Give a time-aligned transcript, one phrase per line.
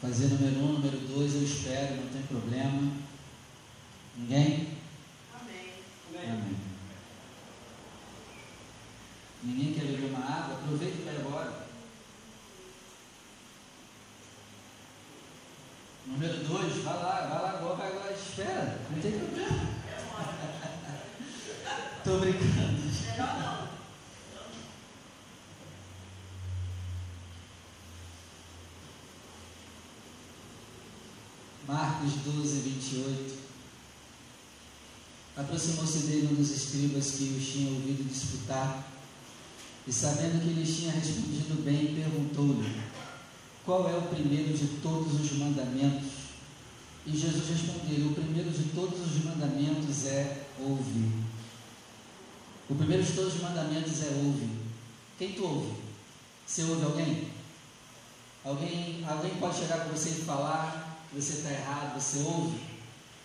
[0.00, 2.90] Fazer número um, número dois, eu espero, não tem problema.
[4.16, 4.78] Ninguém?
[5.38, 5.74] Amém.
[6.16, 6.56] Amém.
[9.42, 10.54] Ninguém quer beber uma água?
[10.54, 11.66] Aproveita e vai embora.
[16.06, 19.68] Número dois, vai lá agora, vai agora, espera, não tem problema.
[22.04, 22.80] Tô brincando.
[23.06, 23.80] Melhor não.
[32.00, 33.38] Marcos 12, 28.
[35.36, 38.90] Aproximou-se dele um dos escribas que os tinha ouvido disputar,
[39.86, 42.80] e sabendo que lhes tinha respondido bem, perguntou-lhe:
[43.66, 46.08] Qual é o primeiro de todos os mandamentos?
[47.06, 51.12] E Jesus respondeu: O primeiro de todos os mandamentos é ouvir.
[52.68, 54.58] O primeiro de todos os mandamentos é ouvir.
[55.18, 55.74] Quem tu ouve?
[56.46, 57.28] Você ouve alguém?
[58.42, 62.56] Alguém, alguém pode chegar com você e falar você está errado, você ouve?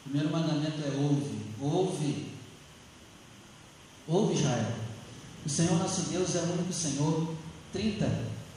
[0.05, 1.37] O primeiro mandamento é ouve.
[1.61, 2.25] Ouve.
[4.07, 4.73] Ouve, Israel.
[5.45, 7.35] O Senhor nosso Deus é o único Senhor.
[7.71, 8.09] 30.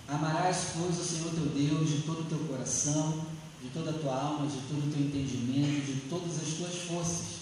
[0.09, 3.27] Amarás, pois, o Senhor teu Deus de todo o teu coração,
[3.63, 7.39] de toda a tua alma, de todo o teu entendimento, de todas as tuas forças.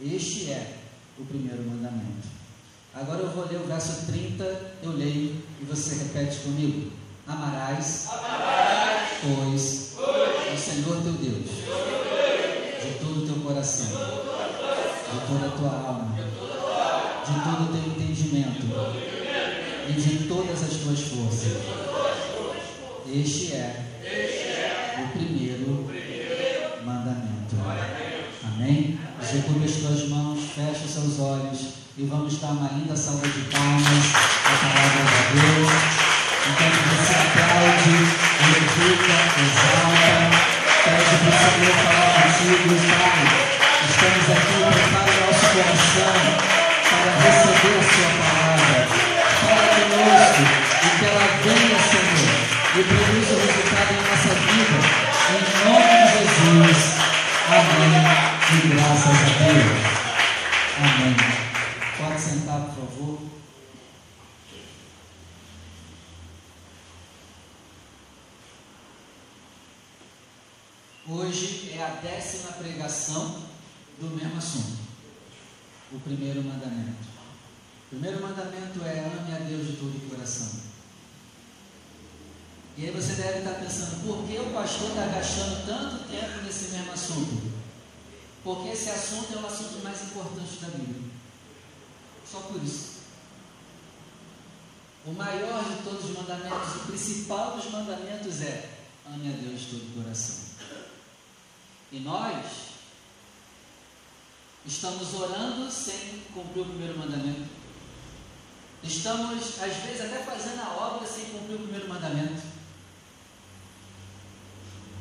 [0.00, 0.78] Este é
[1.18, 2.26] o primeiro mandamento.
[2.94, 4.44] Agora eu vou ler o verso 30,
[4.82, 6.90] eu leio e você repete comigo.
[7.28, 11.44] Amarás, Amarás, pois, pois, o Senhor teu Deus,
[12.82, 18.66] de todo o teu coração, de toda a tua alma, de todo o teu entendimento
[19.88, 21.52] e de todas as tuas forças.
[23.12, 23.84] Este é
[25.04, 25.86] o primeiro
[26.82, 27.56] mandamento.
[28.42, 28.98] Amém?
[29.20, 33.40] Segura as tuas mãos, fecha os seus olhos e vamos dar uma linda salva de
[33.50, 33.97] palmas
[90.08, 91.10] importante da Bíblia.
[92.30, 92.98] Só por isso.
[95.06, 99.66] O maior de todos os mandamentos, o principal dos mandamentos é ame a Deus de
[99.66, 100.48] todo o coração.
[101.90, 102.44] E nós
[104.66, 107.48] estamos orando sem cumprir o primeiro mandamento.
[108.82, 112.42] Estamos, às vezes, até fazendo a obra sem cumprir o primeiro mandamento.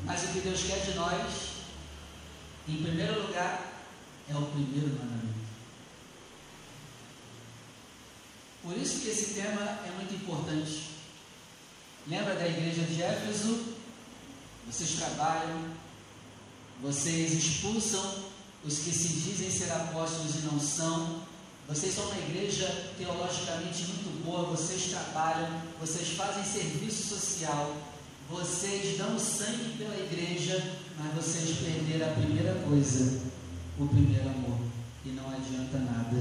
[0.05, 1.33] Mas o que Deus quer de nós,
[2.67, 3.76] em primeiro lugar,
[4.29, 5.47] é o primeiro mandamento.
[8.63, 10.89] Por isso que esse tema é muito importante.
[12.07, 13.75] Lembra da igreja de Éfeso?
[14.69, 15.71] Vocês trabalham,
[16.81, 18.25] vocês expulsam
[18.65, 21.21] os que se dizem ser apóstolos e não são.
[21.67, 27.75] Vocês são uma igreja teologicamente muito boa, vocês trabalham, vocês fazem serviço social,
[28.29, 33.21] vocês dão sangue pela igreja, mas vocês perderam a primeira coisa,
[33.79, 34.59] o primeiro amor.
[35.05, 36.17] E não adianta nada.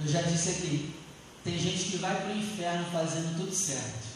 [0.00, 0.94] Eu já disse aqui,
[1.42, 4.06] tem gente que vai para o inferno fazendo tudo certo.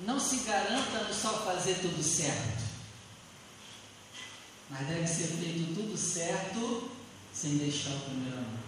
[0.00, 2.70] Não se garanta no só fazer tudo certo.
[4.70, 6.90] Mas deve ser feito tudo certo
[7.32, 8.59] sem deixar o primeiro amor.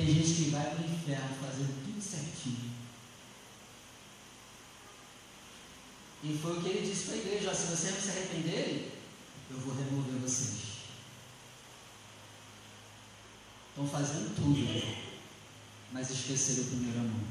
[0.00, 2.70] Tem gente que vai para o inferno fazendo tudo certinho.
[6.24, 8.92] E foi o que ele disse para a igreja: se vocês não se arrependerem,
[9.50, 10.70] eu vou remover vocês.
[13.68, 14.96] Estão fazendo tudo,
[15.92, 17.26] mas esqueceram o primeiro amor.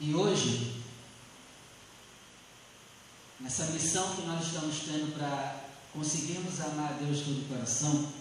[0.00, 0.82] E hoje,
[3.38, 8.20] nessa missão que nós estamos tendo para conseguirmos amar a Deus de todo o coração,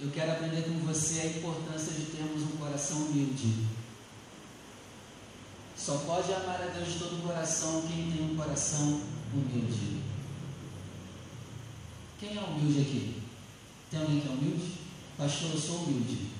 [0.00, 3.66] eu quero aprender com você a importância de termos um coração humilde.
[5.76, 9.02] Só pode amar a Deus de todo o coração quem tem um coração
[9.32, 10.00] humilde.
[12.18, 13.22] Quem é humilde aqui?
[13.90, 14.72] Tem alguém que é humilde?
[15.18, 16.30] Pastor, eu sou humilde.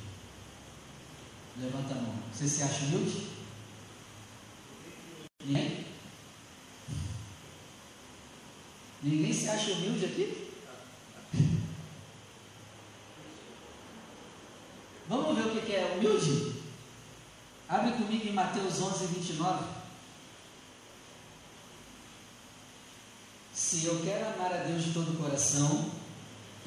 [1.58, 2.14] Levanta a mão.
[2.32, 3.26] Você se acha humilde?
[5.44, 5.86] Ninguém?
[9.02, 10.50] Ninguém se acha humilde aqui?
[15.10, 16.54] Vamos ver o que é humilde?
[17.68, 19.64] Abre comigo em Mateus 11, 29.
[23.54, 25.90] Se eu quero amar a Deus de todo o coração,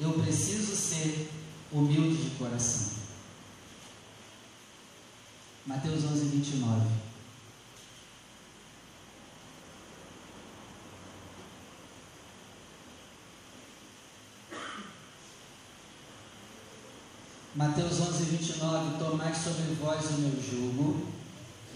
[0.00, 1.30] eu preciso ser
[1.70, 2.94] humilde de coração.
[5.66, 7.03] Mateus 11, 29.
[17.56, 21.06] Mateus 11, 29, tomai sobre vós o meu jugo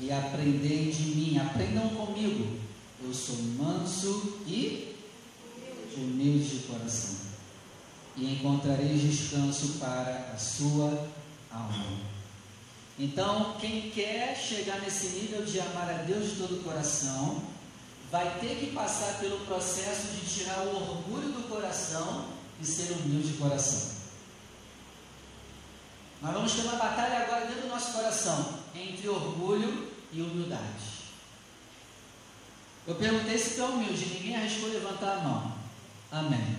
[0.00, 2.58] e aprendei de mim, aprendam comigo,
[3.00, 4.96] eu sou manso e
[5.96, 7.14] humilde de coração,
[8.16, 11.06] e encontrareis descanso para a sua
[11.48, 11.98] alma.
[12.98, 17.40] Então, quem quer chegar nesse nível de amar a Deus de todo o coração,
[18.10, 22.24] vai ter que passar pelo processo de tirar o orgulho do coração
[22.60, 23.97] e ser humilde de coração.
[26.20, 30.98] Nós vamos ter uma batalha agora dentro do nosso coração entre orgulho e humildade.
[32.86, 35.52] Eu perguntei se tu é humilde, ninguém arriscou levantar a mão.
[36.10, 36.58] Amém.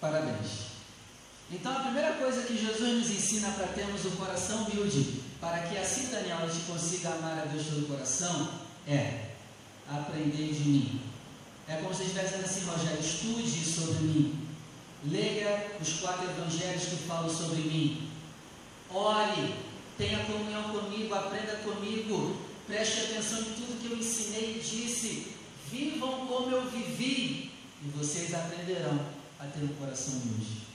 [0.00, 0.66] Parabéns.
[1.50, 5.78] Então a primeira coisa que Jesus nos ensina para termos um coração humilde, para que
[5.78, 8.50] assim, Daniel, a gente consiga amar a Deus todo o coração,
[8.86, 9.30] é
[9.88, 11.00] aprender de mim.
[11.68, 14.45] É como se estivesse dizendo assim, Rogério, estude sobre mim.
[15.04, 18.10] Leia os quatro evangelhos que falam sobre mim.
[18.90, 19.54] Ore,
[19.98, 25.32] tenha comunhão comigo, aprenda comigo, preste atenção em tudo que eu ensinei e disse.
[25.70, 27.52] Vivam como eu vivi,
[27.82, 28.98] e vocês aprenderão
[29.38, 30.66] a ter um coração humilde.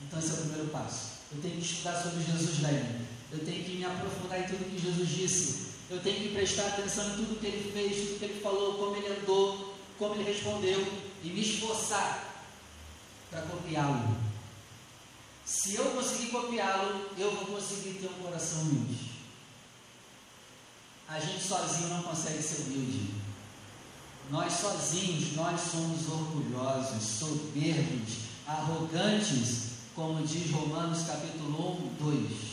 [0.00, 1.12] Então, esse é o primeiro passo.
[1.32, 3.00] Eu tenho que estudar sobre Jesus daí.
[3.30, 5.72] Eu tenho que me aprofundar em tudo que Jesus disse.
[5.90, 8.96] Eu tenho que prestar atenção em tudo que ele fez, tudo que ele falou, como
[8.96, 10.84] ele andou, como ele respondeu,
[11.22, 12.31] e me esforçar
[13.32, 14.14] para copiá-lo.
[15.44, 19.10] Se eu conseguir copiá-lo, eu vou conseguir ter um coração humilde.
[21.08, 23.14] A gente sozinho não consegue ser humilde.
[24.30, 28.14] Nós sozinhos, nós somos orgulhosos, soberbos,
[28.46, 32.52] arrogantes, como diz Romanos capítulo 1, 2.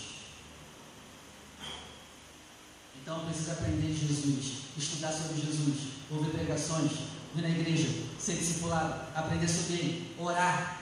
[3.02, 5.78] Então precisa aprender de Jesus, estudar sobre Jesus,
[6.12, 6.92] ouvir pregações,
[7.36, 7.88] vir na igreja,
[8.20, 10.81] ser discipulado, aprender sobre ele, orar.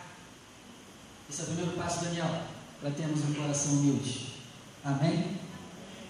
[1.30, 2.44] Esse é o primeiro passo, Daniel,
[2.80, 4.34] para termos um coração humilde.
[4.84, 5.38] Amém?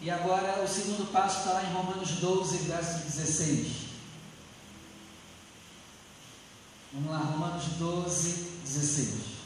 [0.01, 3.88] E agora o segundo passo está lá em Romanos 12, verso 16.
[6.94, 8.31] Vamos lá, Romanos 12,
[8.63, 9.38] 16.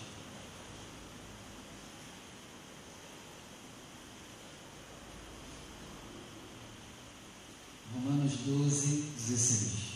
[7.94, 9.92] Romanos 12, 16.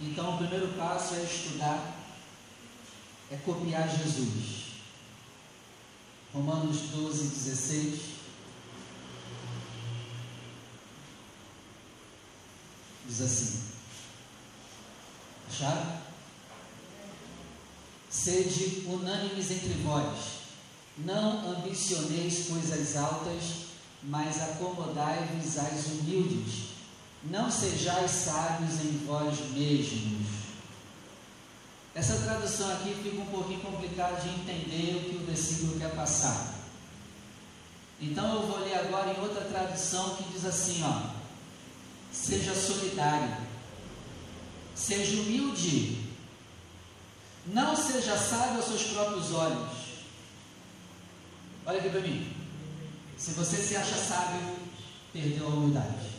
[0.00, 1.96] Então, o primeiro passo é estudar,
[3.30, 4.66] é copiar Jesus.
[6.32, 8.00] Romanos 12, 16.
[13.08, 13.62] Diz assim:
[15.50, 16.06] Acharam?
[18.08, 20.18] Sede unânimes entre vós,
[20.98, 23.66] não ambicioneis coisas altas,
[24.02, 26.75] mas acomodai-vos às humildes
[27.30, 30.26] não sejais sábios em vós mesmos.
[31.94, 36.54] Essa tradução aqui fica um pouquinho complicada de entender o que o versículo quer passar.
[38.00, 41.14] Então eu vou ler agora em outra tradução que diz assim, ó:
[42.12, 43.36] Seja solidário,
[44.74, 46.04] seja humilde,
[47.46, 49.86] não seja sábio aos seus próprios olhos.
[51.64, 52.32] Olha aqui para mim.
[53.16, 54.56] Se você se acha sábio,
[55.12, 56.15] perdeu a humildade.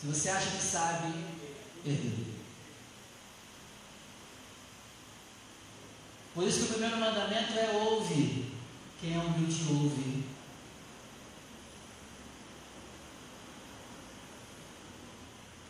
[0.00, 1.12] Se você acha que sabe,
[1.82, 2.26] perdeu.
[6.34, 8.52] Por isso que o primeiro mandamento é ouve.
[9.00, 10.24] Quem é humilde ouve.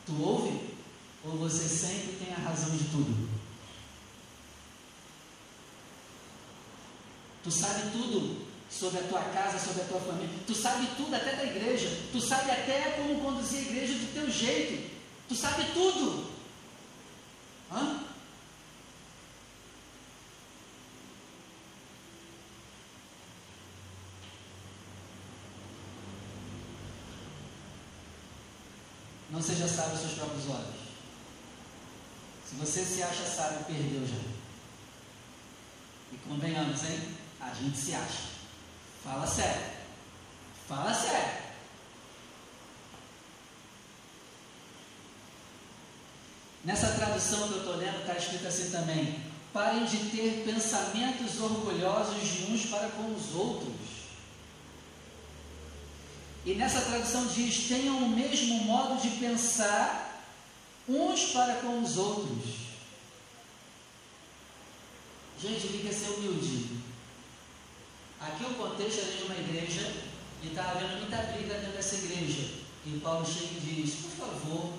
[0.04, 0.74] Tu ouve?
[1.24, 3.28] Ou você sempre tem a razão de tudo?
[7.42, 10.38] Tu sabe tudo sobre a tua casa, sobre a tua família.
[10.46, 11.88] Tu sabe tudo até da igreja.
[12.12, 14.90] Tu sabe até como conduzir a igreja do teu jeito.
[15.28, 16.30] Tu sabe tudo.
[17.70, 18.04] Hã?
[29.30, 30.88] Não seja sábio aos seus próprios olhos.
[32.48, 34.16] Se você se acha sábio, perdeu já.
[36.12, 37.14] E convenhamos, hein?
[37.40, 38.27] A gente se acha.
[39.04, 39.62] Fala sério.
[40.68, 41.48] Fala sério.
[46.64, 52.22] Nessa tradução que eu estou lendo, está escrito assim também: parem de ter pensamentos orgulhosos
[52.28, 53.74] de uns para com os outros.
[56.44, 60.26] E nessa tradução diz: tenham o mesmo modo de pensar
[60.88, 62.68] uns para com os outros.
[65.40, 66.87] Gente, que é ser humilde?
[68.20, 69.94] Aqui o contexto é de uma igreja
[70.42, 72.58] e está havendo muita briga dentro dessa igreja.
[72.84, 74.72] E Paulo chega e diz: por favor,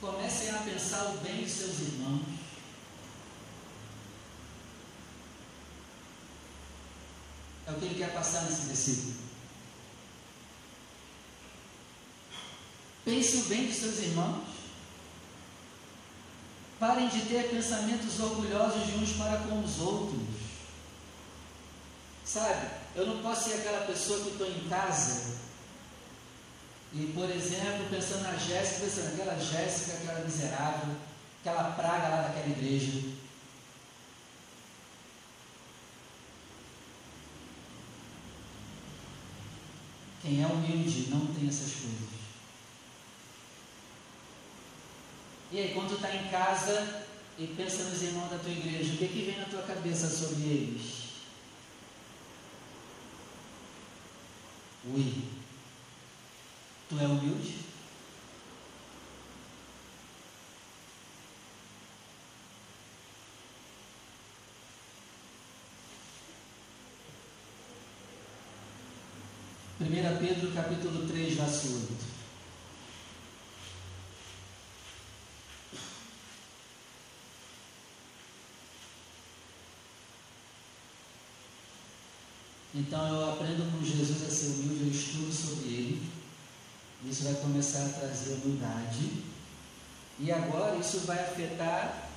[0.00, 2.22] comecem a pensar o bem de seus irmãos.
[7.66, 9.14] É o que ele quer passar nesse versículo.
[13.04, 14.44] Pense o bem de seus irmãos.
[16.78, 20.45] Parem de ter pensamentos orgulhosos de uns para com os outros.
[22.36, 25.36] Sabe, eu não posso ser aquela pessoa que estou em casa
[26.92, 30.96] e, por exemplo, pensando na Jéssica, pensando aquela Jéssica, aquela miserável,
[31.40, 33.08] aquela praga lá daquela igreja.
[40.20, 42.16] Quem é humilde não tem essas coisas.
[45.52, 47.06] E aí, quando tu está em casa
[47.38, 50.42] e pensa nos irmãos da tua igreja, o que, que vem na tua cabeça sobre
[50.42, 51.05] eles?
[54.94, 55.12] Ui,
[56.88, 57.56] tu é humilde?
[69.78, 71.95] Primeira Pedro capítulo 3, verso 8.
[82.76, 86.02] Então eu aprendo com Jesus a ser humilde, eu estudo sobre ele.
[87.06, 89.24] Isso vai começar a trazer humildade.
[90.18, 92.10] E agora isso vai afetar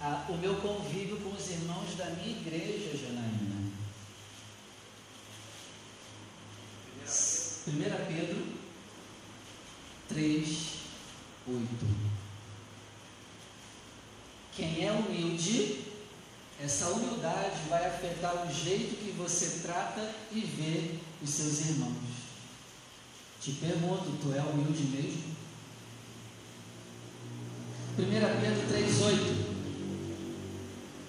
[0.00, 3.68] a, o meu convívio com os irmãos da minha igreja, Janaína.
[7.68, 7.70] 1
[8.08, 8.46] Pedro
[10.08, 10.58] 3,
[11.46, 11.68] 8.
[14.56, 15.87] Quem é humilde
[16.60, 22.18] essa humildade vai afetar o jeito que você trata e vê os seus irmãos.
[23.40, 25.38] Te pergunto, tu é humilde mesmo?
[27.96, 29.46] 1 Pedro 3,8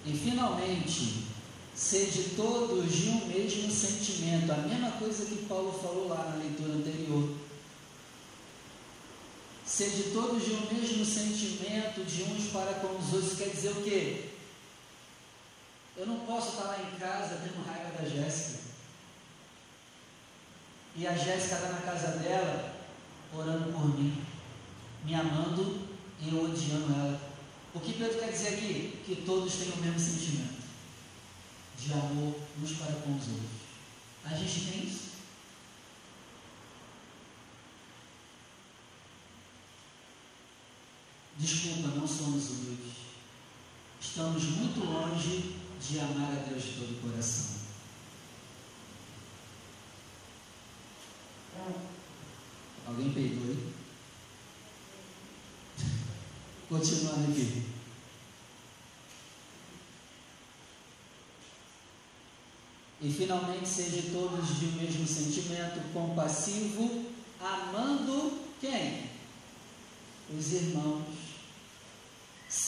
[0.06, 1.26] E finalmente,
[1.76, 6.74] sede todos de um mesmo sentimento, a mesma coisa que Paulo falou lá na leitura
[6.74, 7.36] anterior.
[9.66, 13.84] Sede todos de um mesmo sentimento, de uns para com os outros, quer dizer o
[13.84, 14.29] quê?
[16.00, 18.60] Eu não posso estar lá em casa tendo raiva da Jéssica.
[20.96, 22.74] E a Jéssica está na casa dela,
[23.34, 24.24] orando por mim,
[25.04, 25.90] me amando
[26.22, 27.22] e eu odiando ela.
[27.74, 29.04] O que Pedro quer dizer aqui?
[29.06, 30.64] Que todos têm o mesmo sentimento
[31.78, 33.60] de amor uns para com os outros.
[34.24, 35.10] A gente tem isso?
[41.38, 42.94] Desculpa, não somos humildes.
[44.00, 47.60] Estamos muito longe de amar a Deus de todo o coração.
[52.86, 53.74] Alguém peidou aí?
[56.68, 57.66] Continuando aqui.
[63.02, 67.06] E finalmente seja todos de um mesmo sentimento compassivo,
[67.40, 69.10] amando quem?
[70.30, 71.29] Os irmãos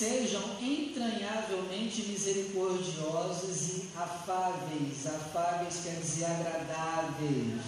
[0.01, 5.05] Sejam entranhavelmente misericordiosos e afáveis.
[5.05, 7.61] Afáveis quer dizer agradáveis.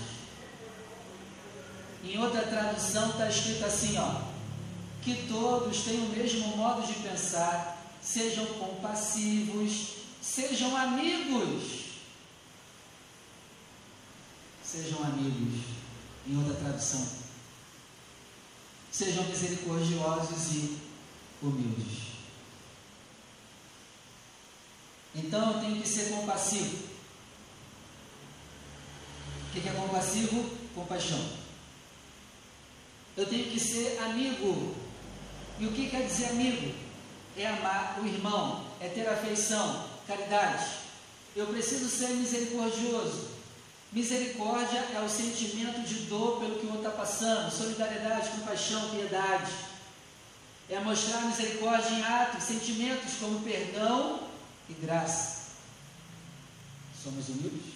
[2.04, 4.24] Em outra tradução está escrito assim, ó,
[5.04, 11.84] que todos tenham o mesmo modo de pensar, sejam compassivos, sejam amigos.
[14.66, 15.66] Sejam amigos.
[16.28, 17.08] Em outra tradução.
[18.92, 20.80] Sejam misericordiosos e
[21.40, 22.13] humildes.
[25.16, 26.78] Então eu tenho que ser compassivo.
[29.48, 30.50] O que é compassivo?
[30.74, 31.24] Compaixão.
[33.16, 34.76] Eu tenho que ser amigo.
[35.60, 36.74] E o que quer dizer amigo?
[37.38, 40.66] É amar o irmão, é ter afeição, caridade.
[41.36, 43.30] Eu preciso ser misericordioso.
[43.92, 49.52] Misericórdia é o sentimento de dor pelo que o outro está passando, solidariedade, compaixão, piedade.
[50.70, 54.33] É mostrar misericórdia em atos, sentimentos como perdão
[54.70, 55.44] e graça.
[57.04, 57.74] Somos humildes?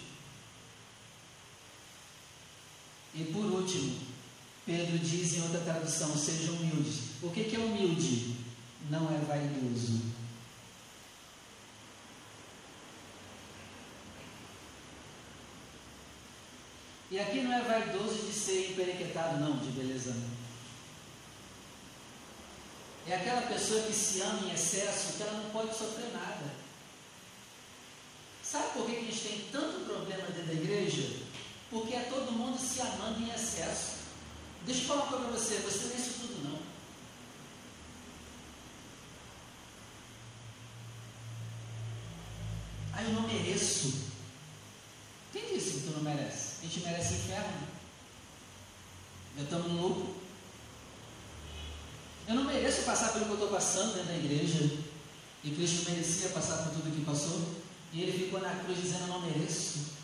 [3.14, 4.00] E por último,
[4.64, 7.22] Pedro diz em outra tradução: sejam humildes.
[7.22, 8.36] O que é humilde?
[8.90, 10.00] Não é vaidoso.
[17.10, 20.14] E aqui não é vaidoso de ser emperequetado, não, de beleza.
[23.06, 26.67] É aquela pessoa que se ama em excesso que ela não pode sofrer nada.
[28.50, 31.06] Sabe por que a gente tem tanto problema dentro da igreja?
[31.68, 33.98] Porque é todo mundo se amando em excesso.
[34.64, 36.58] Deixa eu falar uma coisa para você, você não é isso tudo não.
[42.94, 44.06] Ah, eu não mereço.
[45.30, 46.60] Quem disse que tu não merece?
[46.60, 47.68] A gente merece inferno.
[49.36, 50.16] Já estamos no.
[52.26, 54.78] Eu não mereço passar pelo que eu estou passando dentro da igreja.
[55.44, 57.67] E Cristo merecia passar por tudo que passou.
[57.92, 59.98] E ele ficou na cruz dizendo: Eu não mereço.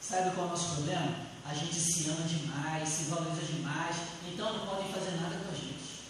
[0.00, 1.14] Sabe qual é o nosso problema?
[1.44, 3.96] A gente se ama demais, se valoriza demais,
[4.30, 6.02] então não podem fazer nada com a gente.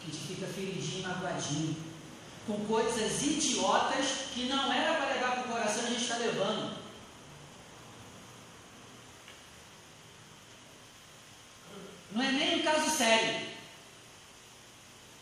[0.00, 1.76] A gente fica feridinho, magoadinho,
[2.46, 6.76] com coisas idiotas que não era para levar para o coração, a gente está levando.
[12.12, 13.46] Não é nem um caso sério.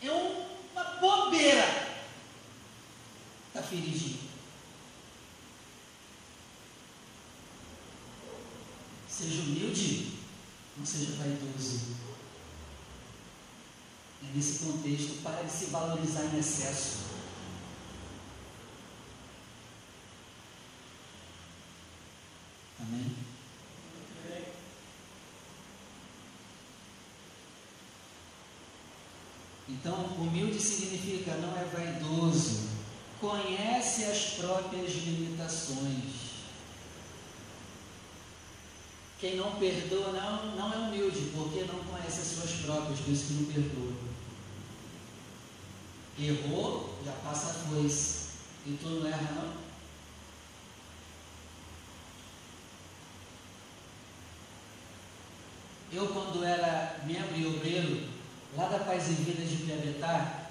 [0.01, 1.91] É uma bobeira.
[3.47, 4.19] Está feridinho.
[9.21, 10.13] Seja humilde,
[10.75, 11.79] não seja vaidoso.
[14.23, 17.01] É nesse contexto, para de se valorizar em excesso.
[22.79, 23.15] Amém?
[29.69, 32.69] Então, humilde significa não é vaidoso,
[33.19, 36.30] conhece as próprias limitações.
[39.21, 43.27] Quem não perdoa não, não é humilde, porque não conhece as suas próprias, por isso
[43.27, 43.93] que não perdoa.
[46.19, 48.31] Errou, já passa a foice.
[48.65, 49.53] E tu não erra não?
[55.93, 58.09] Eu quando era membro e obreiro,
[58.57, 60.49] lá da Paz e Vida de Piabetá,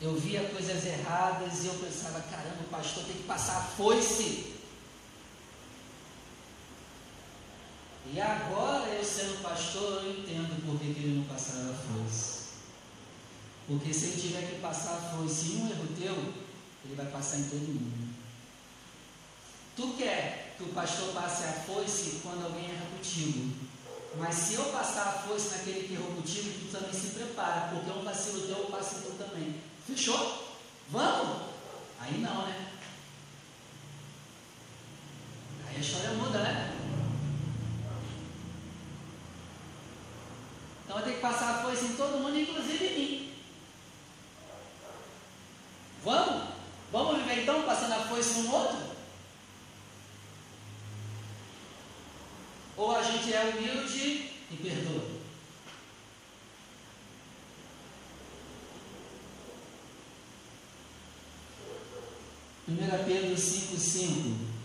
[0.00, 4.55] eu via coisas erradas e eu pensava, caramba, o pastor tem que passar a foice.
[8.12, 12.46] E agora eu sendo pastor, eu entendo por que, ele não passava foice.
[13.66, 16.14] Porque se ele tiver que passar foice em um erro teu,
[16.84, 18.14] ele vai passar em todo mundo.
[19.76, 23.52] Tu quer que o pastor passe a foice quando alguém erra contigo.
[24.18, 27.90] Mas se eu passar a foice naquele que errou contigo, tu também se prepara, porque
[27.90, 29.60] um vacilo teu passa tu também.
[29.86, 30.56] Fechou?
[30.88, 31.42] Vamos?
[32.00, 32.68] Aí não, né?
[35.66, 36.85] Aí a história muda, né?
[40.96, 43.32] Então vai ter que passar a foice em todo mundo, inclusive em mim.
[46.02, 46.48] Vamos?
[46.90, 48.78] Vamos viver então passando a foice no outro?
[52.78, 55.16] Ou a gente é humilde e perdoa?
[62.64, 64.56] Primeira Pedro 5, 5.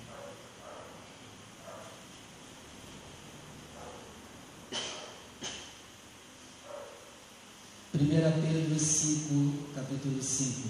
[8.01, 8.07] 1
[8.41, 10.69] Pedro 5, capítulo 5.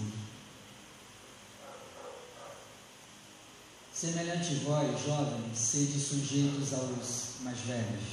[3.93, 8.03] Semelhante vós, jovens, sede sujeitos aos mais velhos,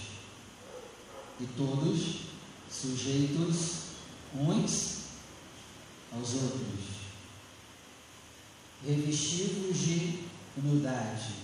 [1.40, 2.28] e todos
[2.70, 3.88] sujeitos
[4.36, 4.98] uns
[6.12, 6.84] aos outros,
[8.86, 11.34] revestivos de humildade.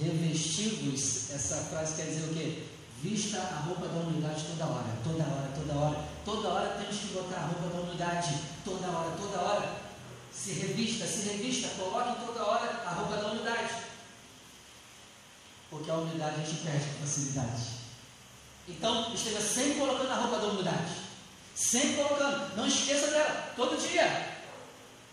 [0.00, 2.62] Revestivos, essa frase quer dizer o quê?
[3.02, 6.09] Vista a roupa da humildade toda hora, toda hora, toda hora.
[6.24, 8.38] Toda hora temos que botar a roupa da humildade.
[8.64, 9.76] Toda hora, toda hora.
[10.32, 13.74] Se revista, se revista, coloque toda hora a roupa da humildade.
[15.70, 17.62] Porque a humildade a gente perde com facilidade.
[18.68, 20.92] Então, esteja sempre colocando a roupa da humildade.
[21.54, 22.56] Sempre colocando.
[22.56, 23.52] Não esqueça dela.
[23.56, 24.40] Todo dia.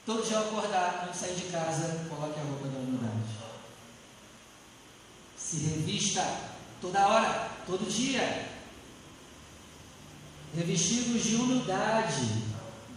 [0.05, 3.27] Todo dia ao acordar, de sair de casa, coloque a roupa da humildade.
[5.37, 6.25] Se revista
[6.79, 8.56] toda hora, todo dia.
[10.57, 12.25] Revestidos de humildade,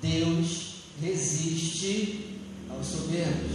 [0.00, 2.38] Deus resiste
[2.70, 3.50] aos soberbos.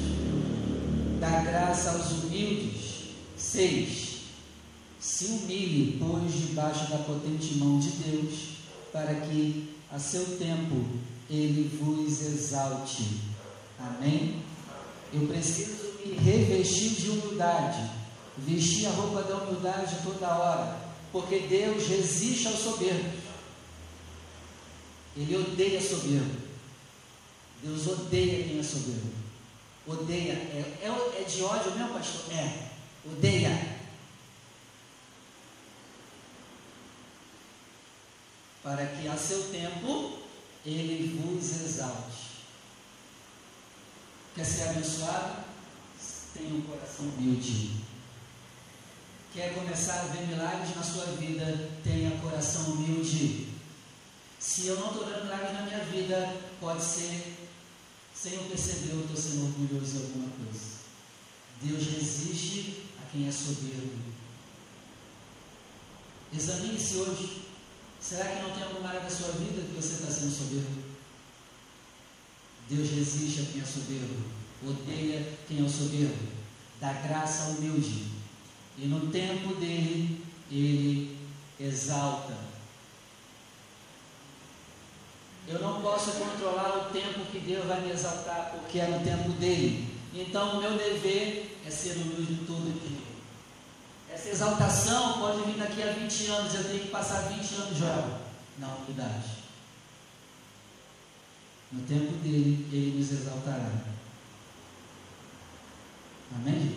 [1.19, 3.15] dá graça aos humildes.
[3.35, 4.17] 6.
[4.99, 8.33] Se humilhe, pois, debaixo da potente mão de Deus,
[8.93, 10.85] para que, a seu tempo,
[11.27, 13.21] ele vos exalte.
[13.79, 14.35] Amém?
[15.11, 17.89] Eu preciso me revestir de humildade,
[18.37, 20.77] vestir a roupa da humildade toda hora,
[21.11, 23.24] porque Deus resiste aos soberbos.
[25.15, 26.41] Ele odeia soberbo.
[27.63, 29.13] Deus odeia quem é soberbo.
[29.87, 30.33] Odeia.
[30.33, 32.33] É, é, é de ódio mesmo, pastor?
[32.33, 32.69] É.
[33.05, 33.75] Odeia.
[38.61, 40.19] Para que a seu tempo
[40.65, 42.25] ele vos exalte.
[44.33, 45.45] Quer ser abençoado?
[46.33, 47.71] Tenha um coração humilde.
[49.33, 51.69] Quer começar a ver milagres na sua vida?
[51.83, 53.54] Tenha coração humilde.
[54.45, 57.35] Se eu não estou vendo milagres na minha vida, pode ser,
[58.13, 60.75] sem eu perceber, eu estou sendo orgulhoso de alguma coisa.
[61.63, 63.91] Deus resiste a quem é soberbo.
[66.31, 67.41] Examine-se hoje.
[67.99, 70.83] Será que não tem alguma área da sua vida que você está sendo soberbo?
[72.69, 74.25] Deus resiste a quem é soberbo,
[74.63, 76.27] odeia quem é soberbo,
[76.79, 78.11] dá graça ao humilde,
[78.77, 81.17] e no tempo dele, ele
[81.59, 82.54] exalta.
[85.47, 89.29] Eu não posso controlar o tempo que Deus vai me exaltar, porque é no tempo
[89.33, 89.95] dele.
[90.13, 93.05] Então, o meu dever é ser humilde todo dia.
[94.11, 98.17] Essa exaltação pode vir daqui a 20 anos, eu tenho que passar 20 anos jovem
[98.57, 99.43] na humildade.
[101.71, 103.71] No tempo dele, ele nos exaltará.
[106.33, 106.75] Amém?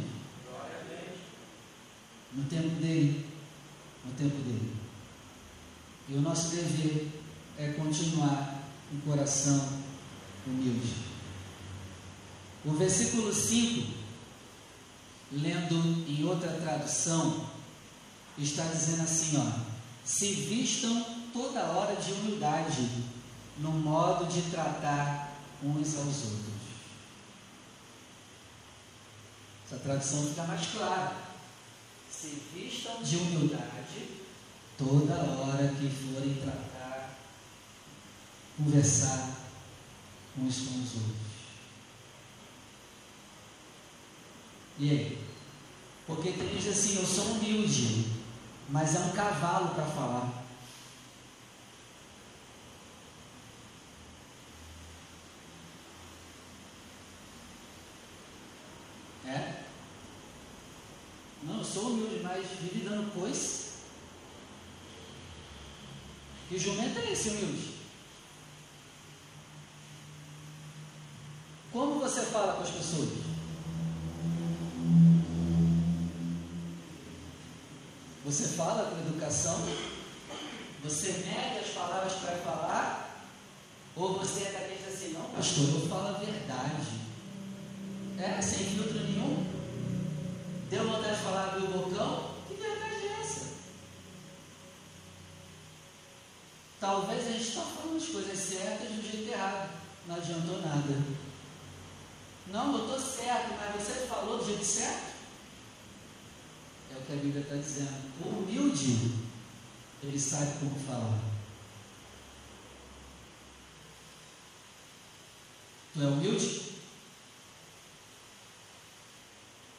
[2.32, 3.26] No tempo dele,
[4.04, 4.76] no tempo dele.
[6.08, 7.08] E o nosso dever
[7.58, 8.57] é continuar
[8.92, 9.68] um coração
[10.46, 10.94] humilde.
[12.64, 13.92] O versículo 5,
[15.32, 15.74] lendo
[16.08, 17.46] em outra tradução,
[18.38, 22.88] está dizendo assim, ó: se vistam toda hora de humildade
[23.58, 26.58] no modo de tratar uns aos outros.
[29.66, 31.16] Essa tradução fica mais clara.
[32.10, 34.08] Se vistam de humildade
[34.78, 36.77] toda hora que forem tratar,
[38.58, 39.30] conversar
[40.36, 41.28] uns com os outros.
[44.78, 45.18] E aí?
[46.06, 48.12] Porque tem gente assim, eu sou humilde,
[48.68, 50.48] mas é um cavalo para falar.
[61.68, 63.68] sou humilde, mas vive dando coisa.
[66.48, 67.74] Que jumento é esse humilde?
[71.70, 73.08] Como você fala com as pessoas?
[78.24, 79.58] Você fala com educação?
[80.84, 83.26] Você mede as palavras para falar?
[83.94, 86.98] Ou você é daqueles assim, não, pastor, eu falo a verdade.
[88.18, 89.46] É, sem filtro nenhum.
[90.70, 92.34] Deu vontade de falar do bocão?
[92.48, 93.48] Que verdade é essa?
[96.80, 99.70] Talvez a gente está falando as coisas certas do jeito errado.
[100.06, 101.27] Não adiantou nada.
[102.50, 105.14] Não, eu estou certo, mas você falou do jeito certo?
[106.90, 108.12] É o que a Bíblia está dizendo.
[108.24, 109.12] O humilde,
[110.02, 111.20] ele sabe como falar.
[115.92, 116.72] Tu é humilde?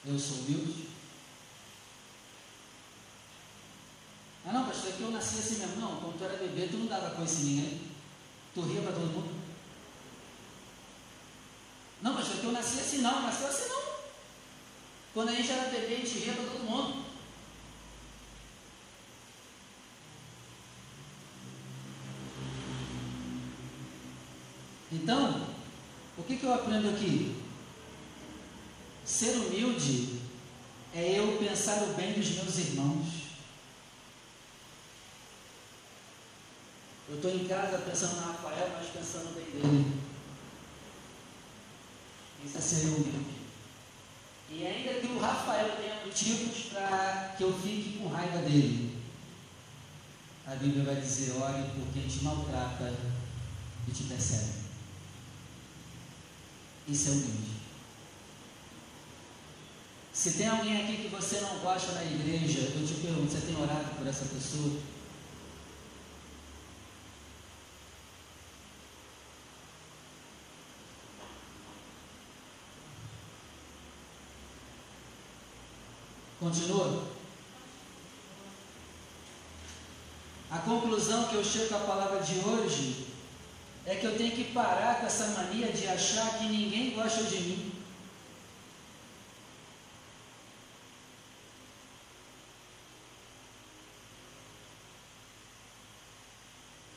[0.05, 0.89] Eu sou humilde?
[4.45, 5.77] Ah não, pastor, é que eu nasci assim mesmo.
[5.77, 7.81] Não, quando tu era bebê, tu não dava coisa em ninguém.
[8.53, 9.38] Tu ria para todo mundo.
[12.39, 13.79] Não, pastor, é que eu nasci assim não, nasceu assim não.
[15.13, 17.05] Quando a gente era bebê, a gente ria para todo mundo.
[24.91, 25.47] Então,
[26.17, 27.35] o que, que eu aprendo aqui?
[29.05, 30.19] Ser humilde
[30.93, 33.29] é eu pensar o bem dos meus irmãos.
[37.07, 40.08] Eu estou em casa pensando no Rafael, mas pensando bem dele.
[42.45, 43.39] Isso é ser humilde.
[44.51, 48.99] E ainda que o Rafael tenha motivos para que eu fique com raiva dele,
[50.45, 52.93] a Bíblia vai dizer: ore por quem te maltrata
[53.87, 54.59] e te persegue.
[56.87, 57.59] Isso é humilde.
[60.11, 63.55] Se tem alguém aqui que você não gosta na igreja, eu te pergunto, você tem
[63.55, 64.79] orado por essa pessoa?
[76.39, 77.05] Continua?
[80.49, 83.07] A conclusão que eu chego à palavra de hoje
[83.85, 87.39] é que eu tenho que parar com essa mania de achar que ninguém gosta de
[87.41, 87.71] mim.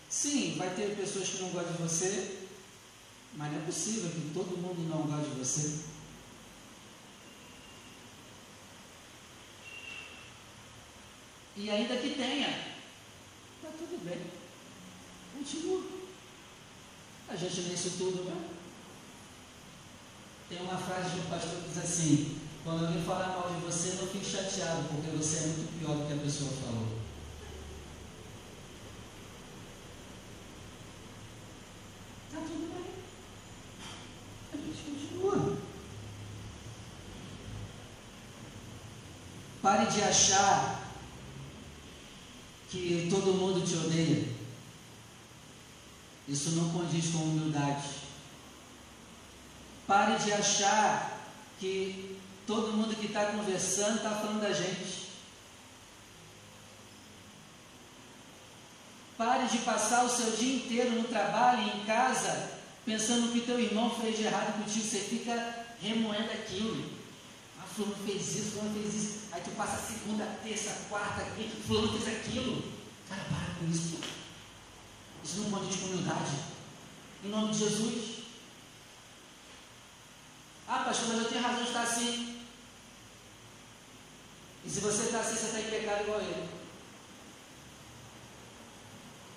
[0.09, 2.47] Sim, vai ter pessoas que não gostam de você,
[3.35, 5.92] mas não é possível que todo mundo não goste de você.
[11.57, 14.21] E ainda que tenha, está tudo bem.
[15.35, 15.83] Continua.
[17.29, 18.49] A gente lê isso tudo, né?
[20.49, 23.95] Tem uma frase de um pastor que diz assim: quando alguém falar mal de você,
[24.01, 26.99] não fique chateado, porque você é muito pior do que a pessoa falou.
[32.29, 32.95] Está tudo bem.
[34.53, 35.59] A gente continua.
[39.61, 40.82] Pare de achar
[42.73, 44.27] que todo mundo te odeia.
[46.27, 47.87] Isso não condiz com humildade.
[49.87, 51.31] Pare de achar
[51.61, 55.03] que todo mundo que está conversando está falando da gente.
[59.19, 62.53] Pare de passar o seu dia inteiro no trabalho e em casa
[62.87, 64.87] pensando que teu irmão fez de errado contigo.
[64.87, 67.02] Você fica remoendo aquilo.
[67.75, 69.19] Fulano fez isso, Fulano fez isso.
[69.33, 72.73] Aí tu passa segunda, terça, quarta, quinta, Fulano fez aquilo.
[73.09, 73.99] Cara, para com isso.
[75.25, 76.37] Isso não pode com humildade.
[77.25, 78.23] Em nome de Jesus.
[80.69, 82.43] Ah, pastor, mas eu tenho razão de estar assim.
[84.65, 86.49] E se você está assim, você está em pecado igual ele.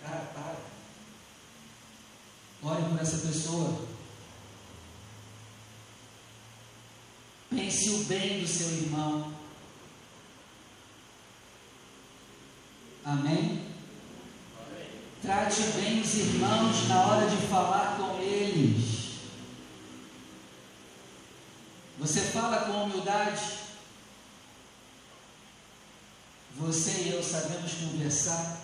[0.03, 0.55] Cara, para.
[2.63, 3.94] Ore por essa pessoa.
[7.55, 9.33] Pense o bem do seu irmão.
[13.05, 13.63] Amém?
[15.21, 19.19] Trate bem os irmãos na hora de falar com eles.
[21.97, 23.41] Você fala com humildade.
[26.57, 28.59] Você e eu sabemos conversar.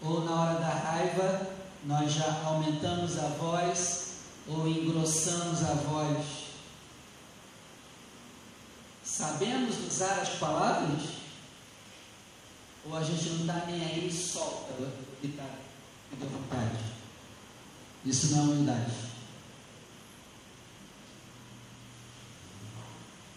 [0.00, 1.50] Ou na hora da raiva,
[1.84, 4.05] nós já aumentamos a voz
[4.48, 6.24] ou engrossamos a voz?
[9.04, 11.02] Sabemos usar as palavras?
[12.84, 16.78] Ou a gente não está nem aí e solta o que está à vontade?
[18.04, 18.92] Isso não é humildade.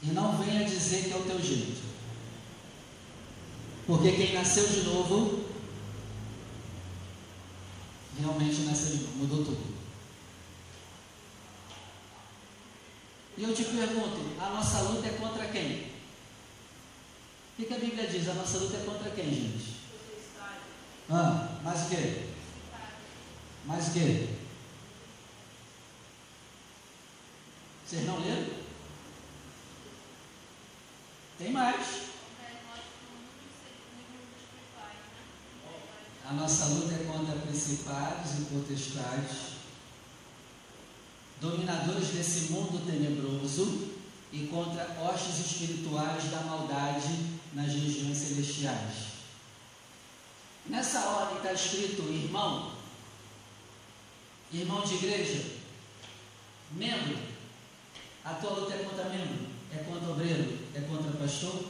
[0.03, 1.81] E não venha dizer que é o teu jeito.
[3.85, 5.45] Porque quem nasceu de novo,
[8.19, 9.68] realmente nasceu de novo, mudou tudo.
[13.39, 15.93] E eu te pergunto: a nossa luta é contra quem?
[17.57, 18.27] O que, a Bíblia diz?
[18.27, 19.79] A nossa luta é contra quem, gente?
[21.09, 22.25] Ah, mais o quê?
[23.65, 24.27] Mais o quê?
[27.85, 28.59] Vocês não leram?
[31.37, 32.09] Tem mais.
[36.25, 39.58] A nossa luta é contra principados e potestades
[41.39, 43.89] dominadores desse mundo tenebroso
[44.31, 49.09] e contra hostes espirituais da maldade nas regiões celestiais.
[50.65, 52.73] Nessa ordem está escrito irmão,
[54.53, 55.43] irmão de igreja,
[56.71, 57.17] membro.
[58.23, 61.63] A tua luta é contra membro, é contra obreiro, é contra pastor.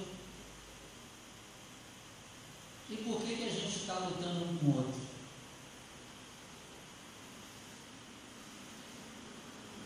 [2.89, 5.08] E por que, que a gente está lutando um com o outro?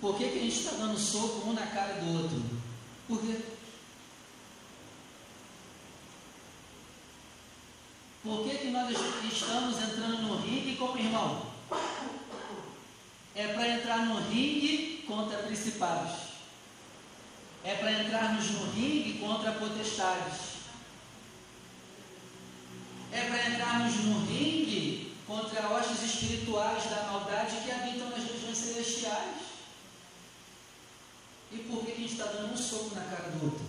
[0.04, 2.44] Por que, que a gente está dando soco um na cara do outro?
[3.08, 3.40] Por quê?
[8.22, 11.46] Por que, que nós estamos entrando no ringue como irmão?
[13.34, 16.34] É para entrar no ringue contra principados.
[17.64, 20.58] É para entrarmos no ringue contra potestades.
[23.10, 29.54] É para entrarmos no ringue contra hostes espirituais da maldade que habitam nas regiões celestiais.
[31.54, 33.66] E por que a gente está dando um soco na cara do outro?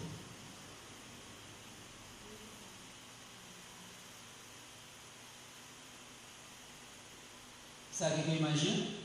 [7.92, 9.04] Sabe o que eu imagino?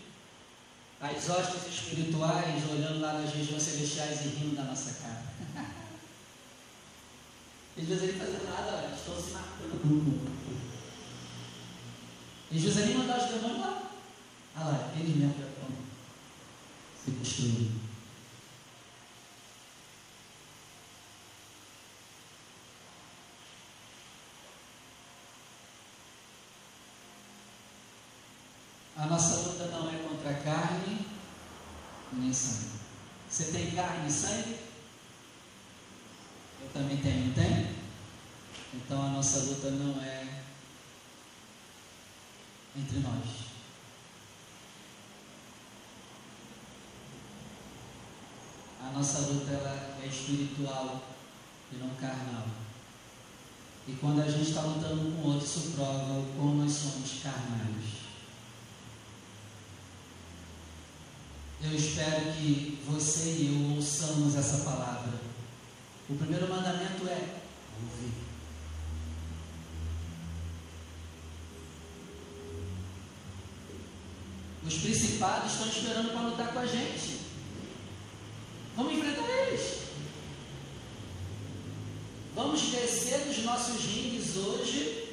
[1.01, 5.25] As hostes espirituais olhando lá nas regiões celestiais e rindo da nossa cara.
[7.77, 10.29] Às vezes ele fazendo nada, olha, estão se matando.
[12.51, 13.91] Às vezes ele mandar os demônios lá.
[14.55, 15.67] Olha lá, eles mesmo já estão
[17.03, 17.88] se construindo.
[28.99, 31.07] A nossa luta não é contra carne
[32.11, 32.79] nem sangue.
[33.29, 34.59] Você tem carne e sangue?
[36.61, 37.77] Eu também tenho, tem?
[38.73, 40.41] Então a nossa luta não é
[42.75, 43.47] entre nós.
[48.81, 51.03] A nossa luta ela é espiritual
[51.71, 52.47] e não carnal.
[53.87, 57.23] E quando a gente está lutando com o outro, isso prova o como nós somos
[57.23, 58.08] carnais.
[61.61, 65.19] Eu espero que você e eu ouçamos essa palavra.
[66.09, 67.41] O primeiro mandamento é
[67.81, 68.13] ouvir.
[74.65, 77.19] Os principados estão esperando para lutar com a gente.
[78.77, 79.79] Vamos enfrentar eles.
[82.33, 85.08] Vamos descer dos nossos ringues hoje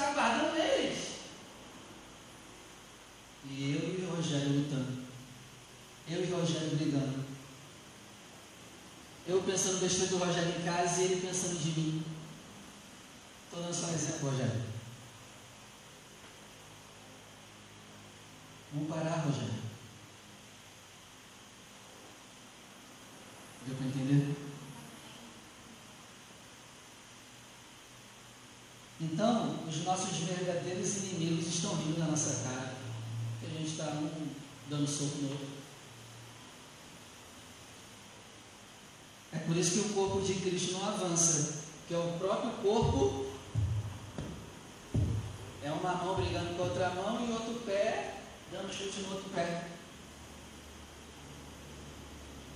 [0.00, 1.10] Está aguardando eles.
[3.44, 5.04] E eu e o Rogério lutando.
[6.08, 7.24] Eu e o Rogério brigando.
[9.26, 12.04] Eu pensando besteira do Rogério em casa e ele pensando de mim.
[13.44, 14.62] Estou dando só um exemplo, Rogério.
[18.72, 19.60] Vamos parar, Rogério.
[23.66, 24.34] Deu para entender?
[29.02, 32.74] Então, os nossos verdadeiros inimigos estão rindo na nossa cara.
[33.40, 34.28] Que a gente está um
[34.68, 35.46] dando soco no outro.
[39.32, 41.62] É por isso que o corpo de Cristo não avança.
[41.86, 43.26] Que é o próprio corpo.
[45.62, 48.16] É uma mão brigando com a outra mão e outro pé
[48.50, 49.68] dando chute no outro pé.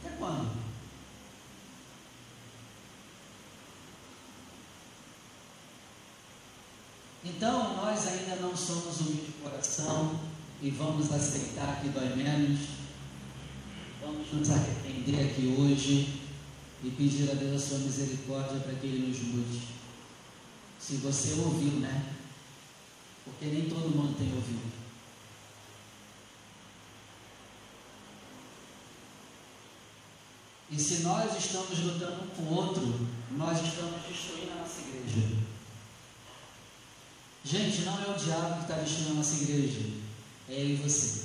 [0.02, 0.63] Até quando?
[7.46, 10.18] Então, nós ainda não somos humildes de coração
[10.62, 12.58] e vamos aceitar que dói menos.
[14.00, 16.22] Vamos nos arrepender aqui hoje
[16.82, 19.60] e pedir a Deus a sua misericórdia para que Ele nos mude.
[20.80, 22.14] Se você ouviu, né?
[23.26, 24.72] Porque nem todo mundo tem ouvido.
[30.70, 35.53] E se nós estamos lutando com o outro, nós estamos destruindo a nossa igreja.
[37.44, 39.80] Gente, não é o diabo que está destruindo a nossa igreja,
[40.48, 41.24] é eu e você.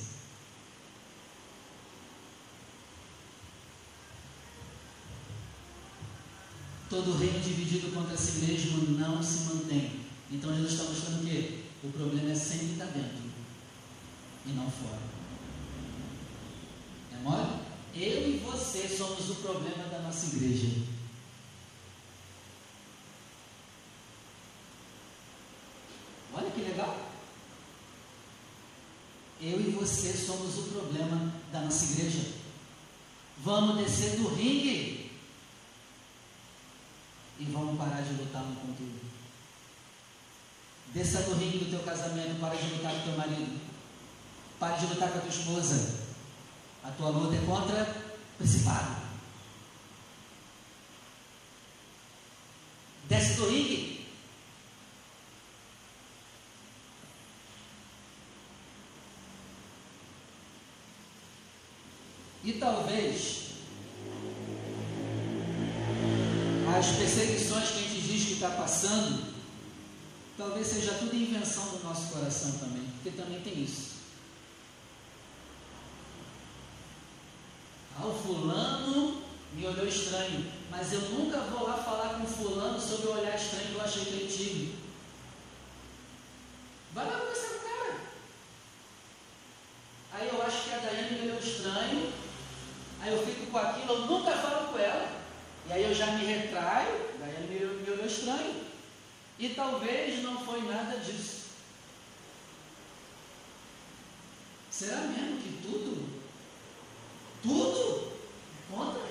[6.90, 10.02] Todo reino dividido contra si mesmo não se mantém.
[10.30, 11.60] Então Jesus está mostrando o quê?
[11.84, 13.30] O problema é sempre estar dentro
[14.46, 15.00] e não fora.
[17.14, 17.62] É mole?
[17.96, 20.68] Eu e você somos o problema da nossa igreja.
[26.54, 26.98] Que legal.
[29.42, 32.34] Eu e você somos o problema da nossa igreja.
[33.38, 35.12] Vamos descer do ringue
[37.40, 39.00] e vamos parar de lutar um com tudo.
[40.94, 43.62] Desça do ringue do teu casamento, para de lutar com teu marido.
[44.60, 46.00] Pare de lutar com a tua esposa.
[46.84, 47.96] A tua luta é contra
[48.38, 49.02] principado.
[53.08, 53.99] Desce do ringue.
[62.50, 63.50] E talvez
[66.76, 69.36] as perseguições que a gente diz que está passando,
[70.36, 74.00] talvez seja tudo invenção do nosso coração também, porque também tem isso.
[78.00, 79.22] Ah, o fulano
[79.54, 83.68] me olhou estranho, mas eu nunca vou lá falar com fulano sobre o olhar estranho
[83.68, 84.76] que eu achei que ele tive.
[86.96, 88.00] Vai lá conversar com o cara.
[90.14, 92.14] Aí eu acho que a Daiane me olhou estranho,
[93.02, 95.20] aí eu fico com aquilo, eu nunca falo com ela.
[95.68, 98.64] E aí eu já me retraio, a Daiane me, me olhou estranho.
[99.38, 101.50] E talvez não foi nada disso.
[104.70, 106.20] Será mesmo que tudo
[107.42, 108.12] tudo
[108.70, 109.10] contra.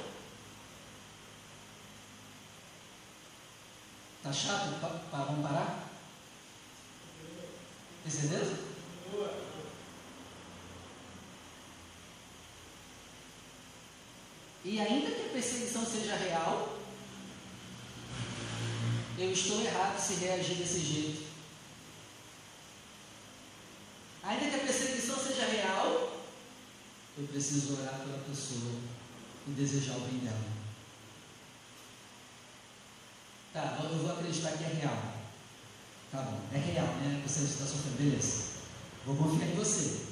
[4.22, 4.80] Tá chato?
[4.80, 5.89] Pa, pa, vamos parar?
[8.05, 9.48] Tem
[14.69, 16.79] E ainda que a perseguição seja real,
[19.16, 21.23] eu estou errado se reagir desse jeito.
[24.23, 26.21] Ainda que a perseguição seja real,
[27.16, 28.75] eu preciso orar pela pessoa
[29.47, 30.59] e desejar o bem dela.
[33.55, 34.53] Tá, eu vou acreditar.
[34.53, 35.14] que é real.
[36.12, 37.23] Tá bom, é real, né?
[37.27, 38.43] Você está sofrendo, beleza.
[39.07, 40.09] Vou confiar em você.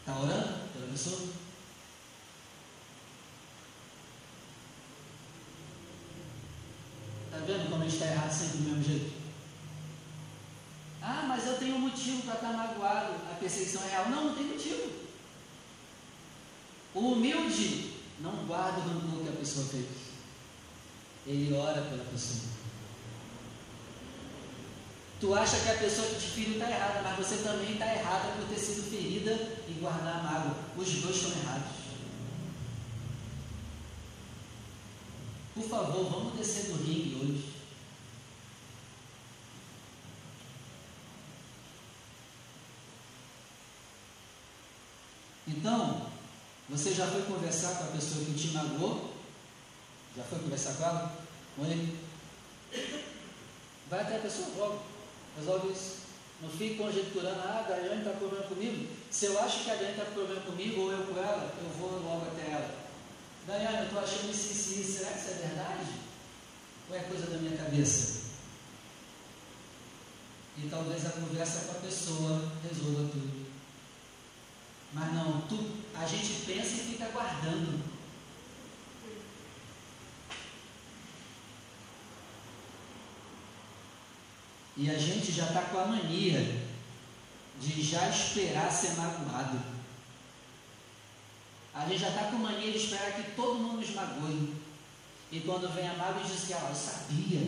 [0.00, 1.47] Está orando pela pessoa?
[7.48, 9.12] Vendo como a gente está errado sempre do mesmo jeito?
[11.00, 13.14] Ah, mas eu tenho um motivo para estar magoado.
[13.32, 14.10] A perseguição é real.
[14.10, 14.92] Não, não tem motivo.
[16.94, 19.86] O humilde não guarda o rancor que a pessoa fez.
[21.26, 22.50] Ele ora pela pessoa.
[25.20, 28.32] Tu acha que a pessoa que te feriu está errada, mas você também está errada
[28.32, 29.32] por ter sido ferida
[29.66, 30.56] e guardar a mágoa.
[30.76, 31.77] Os dois estão errados.
[35.58, 37.52] Por favor, vamos descer do ringue hoje.
[45.48, 46.06] Então,
[46.68, 49.12] você já foi conversar com a pessoa que te magoou?
[50.16, 51.16] Já foi conversar com ela?
[51.56, 51.98] Com ele?
[53.90, 54.82] Vai até a pessoa logo.
[55.36, 55.96] Resolve isso.
[56.40, 58.86] Não fique conjecturando, ah, a Daiane está com problema comigo.
[59.10, 61.68] Se eu acho que a Daiane está com problema comigo, ou eu com ela, eu
[61.70, 62.87] vou logo até ela.
[63.98, 64.98] Estou achando isso, isso, isso.
[64.98, 65.90] Será que isso é verdade?
[66.88, 68.28] Ou é coisa da minha cabeça?
[70.56, 73.46] E talvez a conversa com a pessoa resolva tudo.
[74.92, 77.82] Mas não, tu, a gente pensa e fica guardando.
[84.76, 86.68] E a gente já está com a mania
[87.60, 89.77] de já esperar ser magoado.
[91.78, 94.52] A gente já está com mania de esperar que todo mundo nos magoe.
[95.30, 97.40] E quando vem a mágoa, diz que, ah, eu sabia.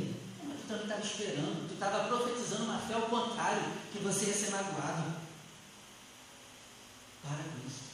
[0.44, 1.66] Mas tu também estava esperando.
[1.66, 5.16] Tu estava profetizando uma fé ao contrário, que você ia ser magoado.
[7.24, 7.90] Para com isso.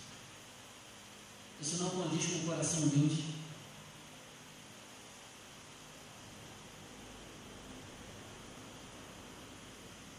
[1.58, 3.24] Isso não condiz com o coração humilde.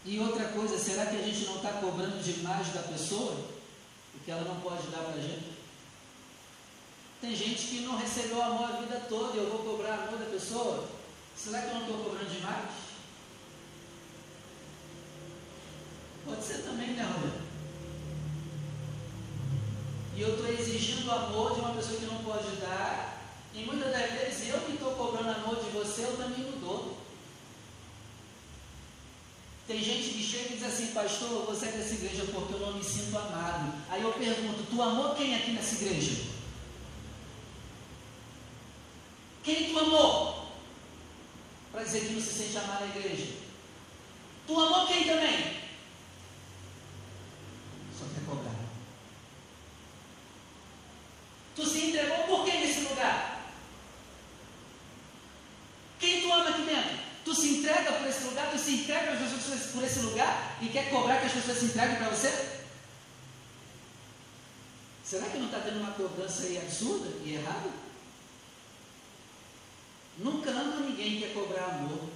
[0.04, 3.34] E outra coisa, será que a gente não está cobrando demais da pessoa?
[4.16, 5.57] O que ela não pode dar para a gente?
[7.20, 10.26] Tem gente que não recebeu amor a vida toda e eu vou cobrar amor da
[10.26, 10.88] pessoa?
[11.36, 12.70] Será que eu não estou cobrando demais?
[16.24, 17.48] Pode ser também, né, Roberto?
[20.14, 23.22] E eu estou exigindo amor de uma pessoa que não pode dar.
[23.52, 26.98] E muitas das vezes eu que estou cobrando amor de você, eu também não dou.
[29.66, 32.74] Tem gente que chega e diz assim, pastor, você é dessa igreja porque eu não
[32.74, 33.72] me sinto amado.
[33.88, 36.37] Aí eu pergunto, tu amou quem aqui nessa igreja?
[39.48, 40.52] Quem tu amou?
[41.72, 43.32] Para dizer que não se sente amado na igreja.
[44.46, 45.56] Tu amou quem também?
[47.98, 48.54] Só quer cobrar.
[51.56, 53.50] Tu se entregou por quem nesse lugar?
[55.98, 56.98] Quem tu ama aqui dentro?
[57.24, 60.68] Tu se entrega por esse lugar, tu se entrega às pessoas por esse lugar e
[60.68, 62.60] quer cobrar que as pessoas se entreguem para você?
[65.02, 67.88] Será que não está tendo uma cobrança aí absurda e errada?
[70.18, 72.08] Nunca ama ninguém quer cobrar amor.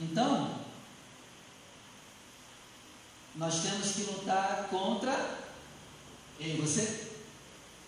[0.00, 0.60] Então,
[3.36, 5.12] nós temos que lutar contra
[6.40, 7.10] eu e você.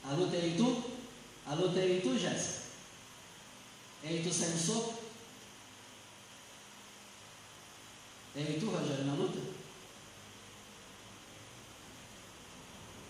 [0.04, 0.92] A luta é eu e tu?
[1.46, 2.62] A luta é eu e tu, Jéssica?
[4.04, 5.02] É eu e tu saindo soco?
[8.36, 9.51] É eu e tu, Rogério, na luta?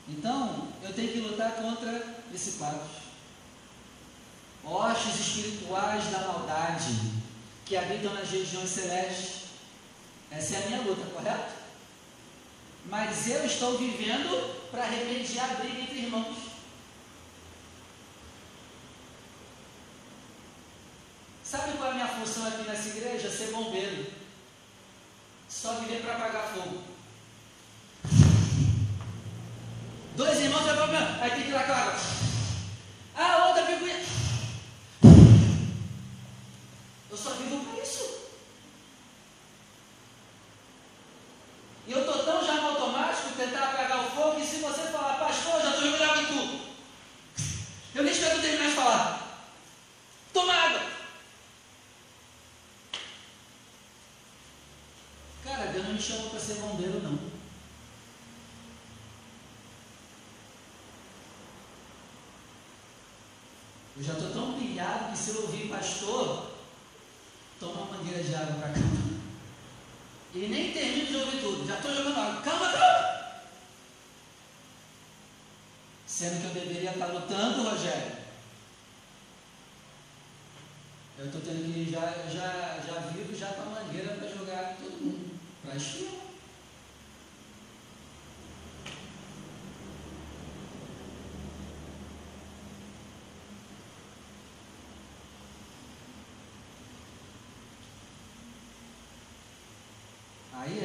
[0.09, 2.81] Então, eu tenho que lutar contra esse quadro.
[4.65, 6.95] Hostes espirituais da maldade
[7.65, 9.43] que habitam nas regiões celestes.
[10.31, 11.53] Essa é a minha luta, correto?
[12.87, 16.37] Mas eu estou vivendo para remediar a briga entre irmãos.
[21.45, 23.31] Sabe qual é a minha função aqui nessa igreja?
[23.31, 24.11] Ser bombeiro.
[25.49, 26.83] Só viver para apagar fogo.
[30.17, 31.19] Dois irmãos já problema.
[31.21, 31.95] Aí tem que ir lá com água.
[33.15, 33.83] A outra fica.
[37.11, 38.23] Eu só vivo para isso.
[41.87, 45.19] E eu estou tão já no automático tentar apagar o fogo que se você falar,
[45.19, 46.61] pastor, já estou água em tudo.
[47.95, 49.39] Eu nem espero terminar de falar.
[50.33, 50.93] Toma água.
[55.73, 57.42] Deus não me chamou para ser bombeiro, não.
[64.03, 66.51] Eu já estou tão pilhado que se eu ouvir pastor,
[67.61, 68.81] toma uma mangueira de água para cá.
[70.35, 72.43] Ele E nem termina de ouvir tudo, já estou jogando água.
[72.43, 73.43] Calma, calma!
[76.05, 78.17] Sendo que eu deveria estar lutando, Rogério.
[81.17, 85.01] Eu estou tendo que já, já, já vivo já para a mangueira para jogar todo
[85.01, 86.32] mundo, para esfriar.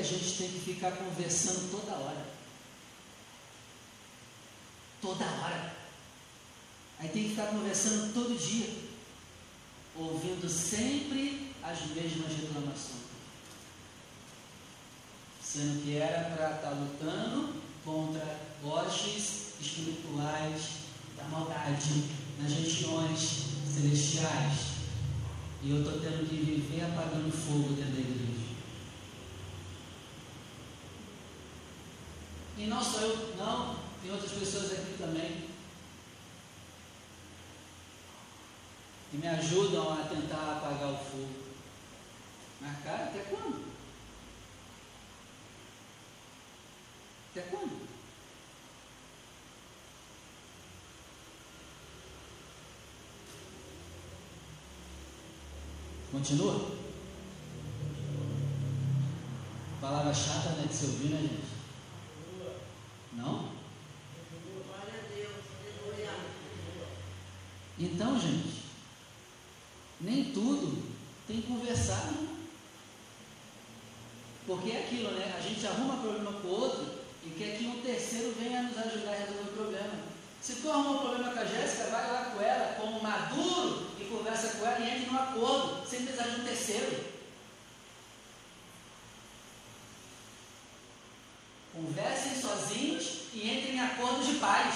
[0.07, 2.25] Gente tem que ficar conversando toda hora.
[5.01, 5.75] Toda hora.
[6.99, 8.69] Aí tem que ficar conversando todo dia.
[9.95, 13.07] Ouvindo sempre as mesmas reclamações.
[15.43, 20.61] Sendo que era para estar tá lutando contra hostes espirituais
[21.15, 22.03] da maldade
[22.39, 24.77] nas regiões celestiais.
[25.63, 28.46] E eu estou tendo que viver apagando fogo dentro da igreja.
[32.57, 35.47] E não sou eu, não, tem outras pessoas aqui também.
[39.11, 41.29] Que me ajudam a tentar apagar o fogo.
[42.59, 43.63] Mas, cara, até quando?
[47.31, 47.87] Até quando?
[56.11, 56.75] Continua?
[59.79, 61.57] Palavra chata, né, de se ouvir, né, gente?
[63.13, 63.51] Não?
[67.79, 68.63] Então, gente,
[70.01, 70.83] nem tudo
[71.27, 72.37] tem que conversar, não.
[74.47, 75.35] Porque é aquilo, né?
[75.37, 76.87] A gente arruma problema com o outro
[77.25, 79.93] e quer que um terceiro venha nos ajudar a resolver o problema.
[80.41, 84.05] Se tu arruma um problema com a Jéssica, vai lá com ela como maduro e
[84.05, 87.17] conversa com ela e entre num acordo, sem precisar de um terceiro.
[91.73, 94.75] Conversem sozinhos e entrem em acordo de paz,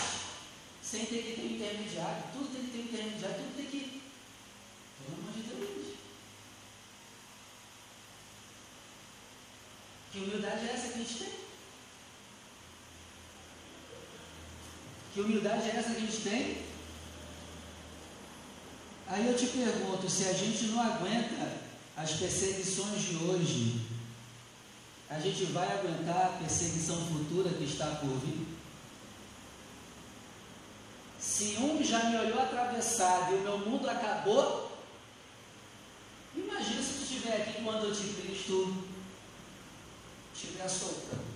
[0.84, 2.24] sem ter que ter um intermediário.
[2.34, 4.02] Tudo tem que ter um intermediário, tudo tem que.
[5.00, 5.96] Pelo amor de Deus.
[10.12, 11.34] Que humildade é essa que a gente tem?
[15.14, 16.58] Que humildade é essa que a gente tem?
[19.08, 21.52] Aí eu te pergunto, se a gente não aguenta
[21.98, 23.82] as perseguições de hoje,
[25.10, 28.48] a gente vai aguentar a perseguição futura que está por vir?
[31.20, 34.78] Se um já me olhou atravessado e o meu mundo acabou,
[36.36, 38.91] imagina se tu estiver aqui quando o anticristo
[40.48, 41.32] estiver soltando.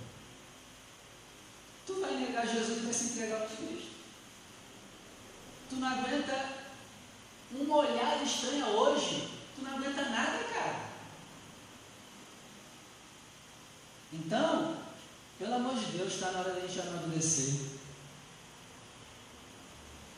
[1.86, 3.90] Tu vai negar Jesus e vai se entregar ao anticristo.
[5.68, 6.56] Tu não aguenta
[7.54, 10.86] um olhar estranho hoje, tu não aguenta nada, cara.
[14.12, 14.76] Então,
[15.38, 17.76] pelo amor de Deus, está na hora de a gente amadurecer.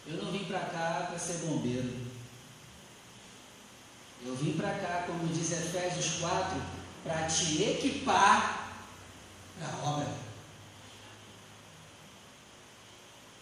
[0.07, 2.09] Eu não vim para cá para ser bombeiro.
[4.25, 6.61] Eu vim para cá, como diz Efésios 4,
[7.05, 8.58] para te equipar
[9.59, 10.15] para a obra.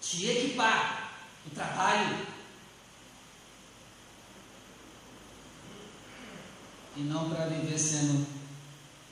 [0.01, 1.13] Te equipar
[1.47, 2.27] o trabalho.
[6.97, 8.27] E não para viver sendo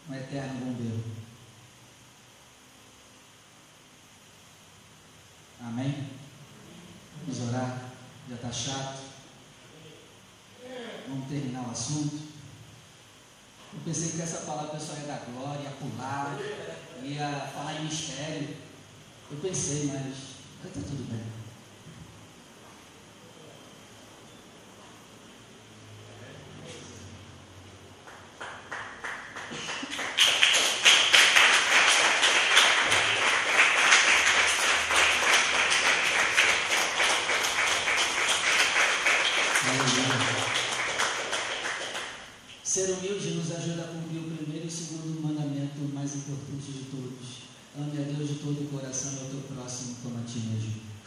[0.09, 1.05] um eterno bombeiro.
[5.61, 6.11] Amém?
[7.21, 7.91] Vamos orar.
[8.29, 9.05] Já está chato.
[11.09, 12.35] Vamos terminar o assunto.
[13.75, 15.71] Eu pensei que essa palavra pessoal ia dar glória, ia
[17.05, 18.57] pular, ia falar em mistério.
[19.31, 20.15] Eu pensei, mas
[20.65, 21.45] está tudo bem.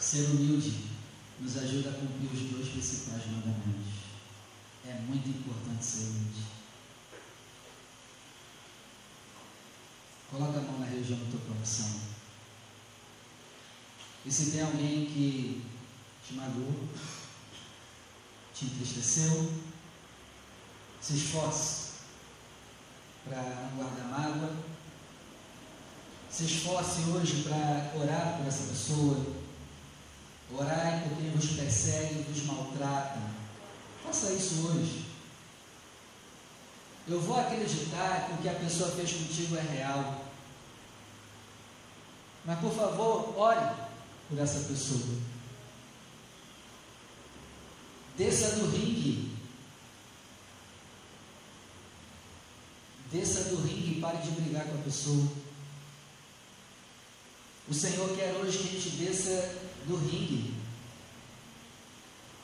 [0.07, 0.85] Ser humilde
[1.41, 3.93] nos ajuda a cumprir os dois principais mandamentos.
[4.87, 6.45] É muito importante ser humilde.
[10.31, 11.99] Coloca a mão na região do teu coração.
[14.25, 15.65] E se tem alguém que
[16.25, 16.87] te magoou,
[18.55, 19.51] te entristeceu,
[21.01, 21.87] se esforce
[23.25, 24.55] para não guardar mágoa.
[26.31, 29.37] Se esforce hoje para orar por essa pessoa,
[30.55, 33.19] Orai por quem vos persegue e vos maltrata.
[34.03, 35.05] Faça isso hoje.
[37.07, 40.25] Eu vou acreditar que o que a pessoa fez contigo é real.
[42.45, 43.75] Mas por favor, ore
[44.29, 45.17] por essa pessoa.
[48.17, 49.37] Desça do ringue
[53.11, 55.27] Desça do ringue e pare de brigar com a pessoa.
[57.69, 59.55] O Senhor quer hoje que a gente desça
[59.85, 60.53] do ringue.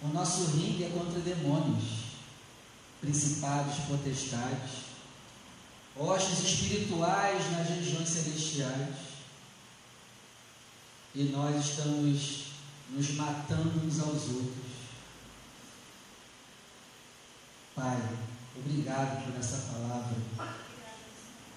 [0.01, 2.02] O nosso ringue é contra demônios,
[3.03, 4.71] principados, potestades,
[5.95, 8.95] hostes espirituais nas regiões celestiais.
[11.13, 12.45] E nós estamos
[12.89, 14.73] nos matando uns aos outros.
[17.75, 18.01] Pai,
[18.55, 20.15] obrigado por essa palavra.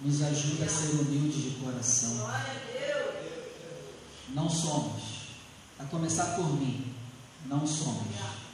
[0.00, 2.28] Nos ajuda a ser humilde de coração.
[4.30, 5.02] Não somos,
[5.78, 6.92] a começar por mim,
[7.46, 8.45] não somos.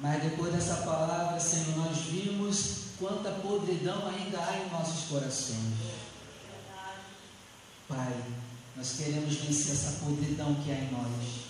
[0.00, 5.74] Mas depois dessa palavra, Senhor, nós vimos quanta podridão ainda há em nossos corações.
[7.88, 8.22] Pai,
[8.76, 11.48] nós queremos vencer essa podridão que há em nós.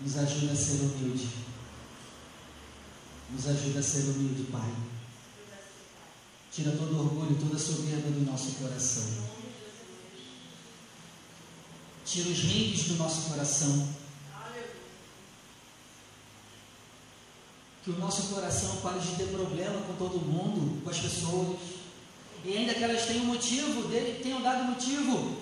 [0.00, 1.28] Nos ajuda a ser humilde.
[3.30, 4.72] Nos ajuda a ser humilde, Pai.
[6.50, 9.04] Tira todo o orgulho, toda a soberba do nosso coração.
[12.06, 13.97] Tira os ringues do nosso coração.
[17.84, 21.58] Que o nosso coração pare de ter problema com todo mundo, com as pessoas.
[22.44, 25.38] E ainda que elas tenham motivo, dele, tenham dado motivo,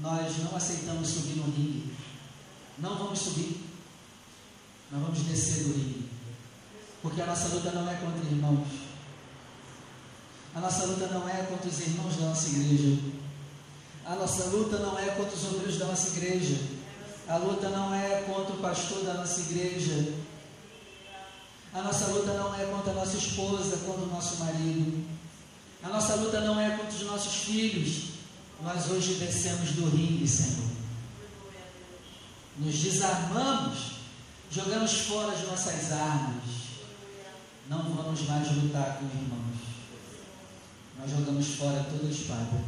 [0.00, 1.94] nós não aceitamos subir no ringue.
[2.78, 3.60] Não vamos subir.
[4.90, 6.08] Nós vamos descer do ringue.
[7.02, 8.66] Porque a nossa luta não é contra irmãos.
[10.54, 12.98] A nossa luta não é contra os irmãos da nossa igreja.
[14.06, 16.56] A nossa luta não é contra os obreiros da nossa igreja.
[17.26, 20.14] A luta não é contra o pastor da nossa igreja.
[21.74, 25.04] A nossa luta não é contra a nossa esposa, contra o nosso marido.
[25.82, 28.14] A nossa luta não é contra os nossos filhos.
[28.62, 30.70] Nós hoje descemos do ringue, Senhor.
[32.58, 33.94] Nos desarmamos,
[34.50, 36.64] jogamos fora as nossas armas
[37.68, 39.56] não vamos mais lutar com irmãos.
[40.98, 42.60] Nós jogamos fora toda a espada.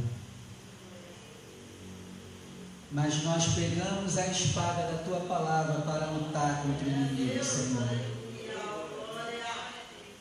[2.90, 8.15] Mas nós pegamos a espada da tua palavra para lutar contra o inimigo, Senhor.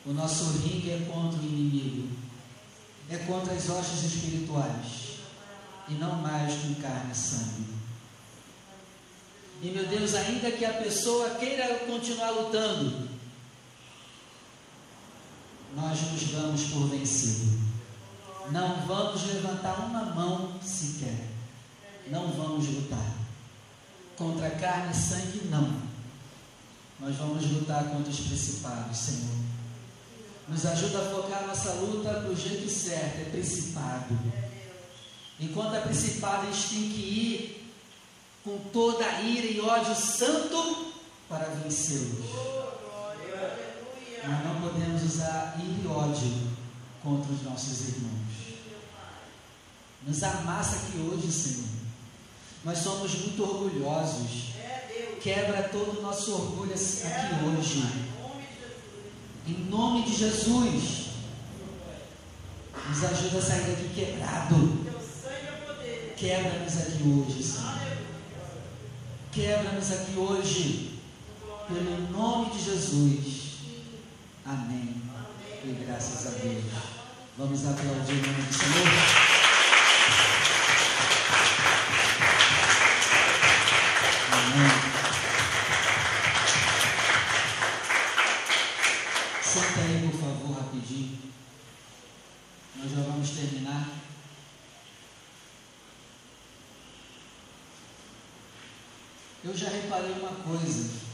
[0.05, 2.09] O nosso ringue é contra o inimigo.
[3.09, 5.19] É contra as hostes espirituais.
[5.87, 7.75] E não mais com carne e sangue.
[9.61, 13.09] E meu Deus, ainda que a pessoa queira continuar lutando,
[15.75, 17.65] nós nos damos por vencido.
[18.51, 21.29] Não vamos levantar uma mão sequer.
[22.07, 23.13] Não vamos lutar.
[24.15, 25.81] Contra carne e sangue, não.
[26.99, 29.44] Nós vamos lutar contra os principados, Senhor.
[30.47, 34.15] Nos ajuda a focar nossa luta para o jeito certo, é principado.
[35.39, 37.73] Enquanto é principado, a gente tem que ir
[38.43, 40.93] com toda a ira e ódio santo
[41.27, 42.29] para vencê-los.
[44.23, 46.55] Nós não podemos usar ira e ódio
[47.01, 48.25] contra os nossos irmãos.
[50.07, 51.69] Nos amassa aqui hoje, Senhor.
[52.63, 54.53] Nós somos muito orgulhosos.
[55.21, 57.83] Quebra todo o nosso orgulho aqui hoje.
[59.47, 61.05] Em nome de Jesus.
[62.87, 64.85] Nos ajuda a sair daqui quebrado.
[66.17, 67.75] Quebra-nos aqui hoje, Senhor.
[69.31, 70.99] Quebra-nos aqui hoje.
[71.67, 73.45] Pelo nome de Jesus.
[74.45, 75.01] Amém.
[75.63, 76.63] E graças a Deus.
[77.37, 78.87] Vamos aplaudir o nome do Senhor.
[84.31, 84.95] Amém.
[89.43, 91.17] Senta aí, por favor, rapidinho.
[92.75, 93.89] Nós já vamos terminar.
[99.43, 101.05] Eu já reparei uma coisa.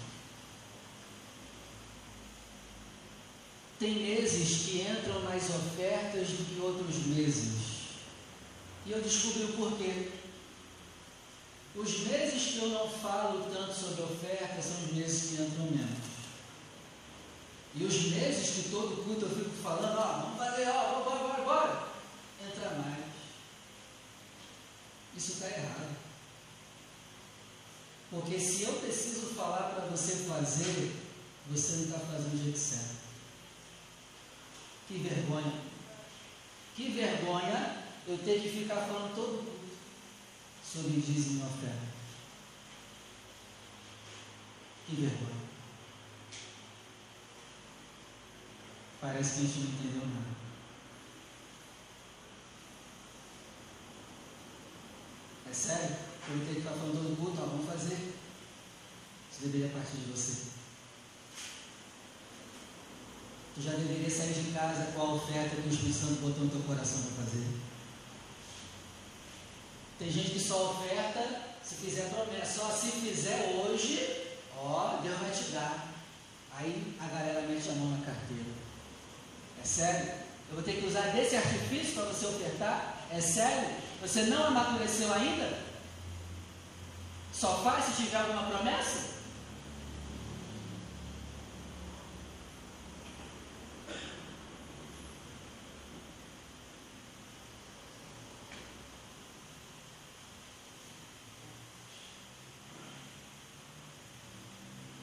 [3.77, 7.53] Tem meses que entram mais ofertas do que outros meses.
[8.85, 10.11] E eu descobri o porquê.
[11.75, 16.11] Os meses que eu não falo tanto sobre ofertas são os meses que entram menos.
[17.75, 21.43] E os meses que todo culto eu fico falando, ó, vamos fazer, ó, bora, bora,
[21.43, 21.87] bora,
[22.43, 23.05] entra mais.
[25.15, 25.95] Isso está errado.
[28.09, 30.95] Porque se eu preciso falar para você fazer,
[31.49, 33.01] você não está fazendo o jeito certo.
[34.87, 35.53] Que vergonha.
[36.75, 39.61] Que vergonha eu ter que ficar falando todo
[40.65, 42.00] sobre dízimo e oferta.
[44.87, 45.41] Que vergonha.
[48.99, 50.31] Parece que a gente não entendeu nada.
[55.49, 55.95] É sério?
[56.29, 58.13] Eu tenho que ficar falando todo culto, ó, vamos fazer.
[59.31, 60.51] Isso deveria partir de você.
[63.55, 66.49] tu já deveria sair de casa com a oferta que o Espírito Santo botou no
[66.49, 67.47] teu coração para fazer.
[69.99, 72.59] Tem gente que só oferta se fizer promessa.
[72.59, 74.30] Só se fizer hoje,
[74.63, 75.87] ó, Deus vai te dar.
[76.57, 78.51] Aí a galera mete a mão na carteira.
[79.61, 80.11] É sério?
[80.49, 82.97] Eu vou ter que usar desse artifício para você ofertar?
[83.09, 83.69] É sério?
[84.01, 85.57] Você não amadureceu ainda?
[87.33, 89.11] Só faz se tiver alguma promessa?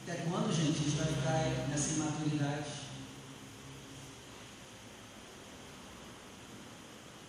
[0.07, 2.69] Até quando, gente, a gente vai ficar nessa imaturidade?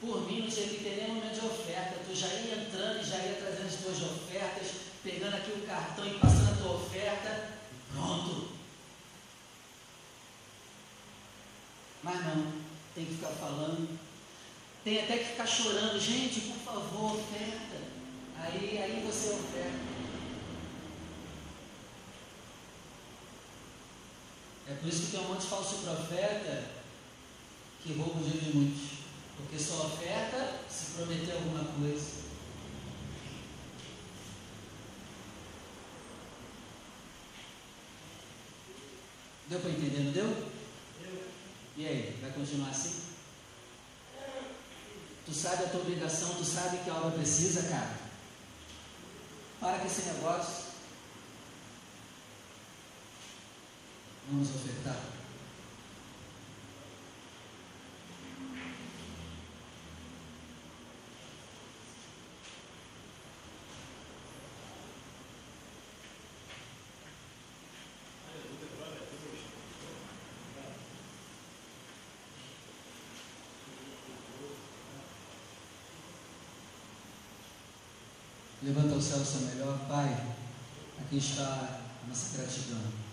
[0.00, 2.00] Por mim, não tinha que ter nem momento de oferta.
[2.06, 4.68] Tu já ia entrando e já ia trazendo as tuas ofertas,
[5.02, 7.50] pegando aqui o cartão e passando a tua oferta.
[7.92, 8.50] Pronto.
[12.02, 12.52] Mas não,
[12.94, 13.98] tem que ficar falando.
[14.82, 16.00] Tem até que ficar chorando.
[16.00, 17.76] Gente, por favor, oferta.
[18.38, 20.00] Aí, aí você oferta.
[24.70, 26.64] É por isso que tem um monte de falso profeta
[27.82, 29.00] que rouba o dia de muitos.
[29.36, 32.20] Porque sua oferta se prometeu alguma coisa.
[39.48, 40.28] Deu para entender, não deu?
[41.02, 41.28] Deu.
[41.76, 43.00] E aí, vai continuar assim?
[45.26, 47.98] Tu sabe a tua obrigação, tu sabe que a obra precisa, cara.
[49.58, 50.69] Para com esse negócio.
[54.30, 54.96] Vamos ofertar.
[78.62, 80.36] Levanta o céu seu melhor, Pai.
[81.00, 81.42] Aqui está
[82.04, 83.09] a nossa gratidão.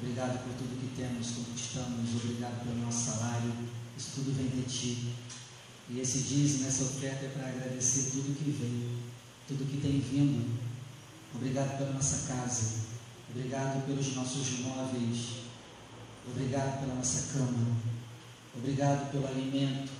[0.00, 2.14] Obrigado por tudo que temos, conquistamos.
[2.22, 3.52] Obrigado pelo nosso salário.
[3.96, 5.14] Isso tudo vem de Ti.
[5.88, 8.98] E esse dízimo, essa oferta é para agradecer tudo que veio,
[9.48, 10.58] tudo que tem vindo.
[11.34, 12.80] Obrigado pela nossa casa.
[13.30, 15.46] Obrigado pelos nossos móveis.
[16.28, 17.76] Obrigado pela nossa cama.
[18.54, 19.90] Obrigado pelo alimento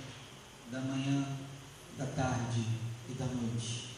[0.71, 1.25] da manhã,
[1.97, 2.63] da tarde
[3.09, 3.95] e da noite.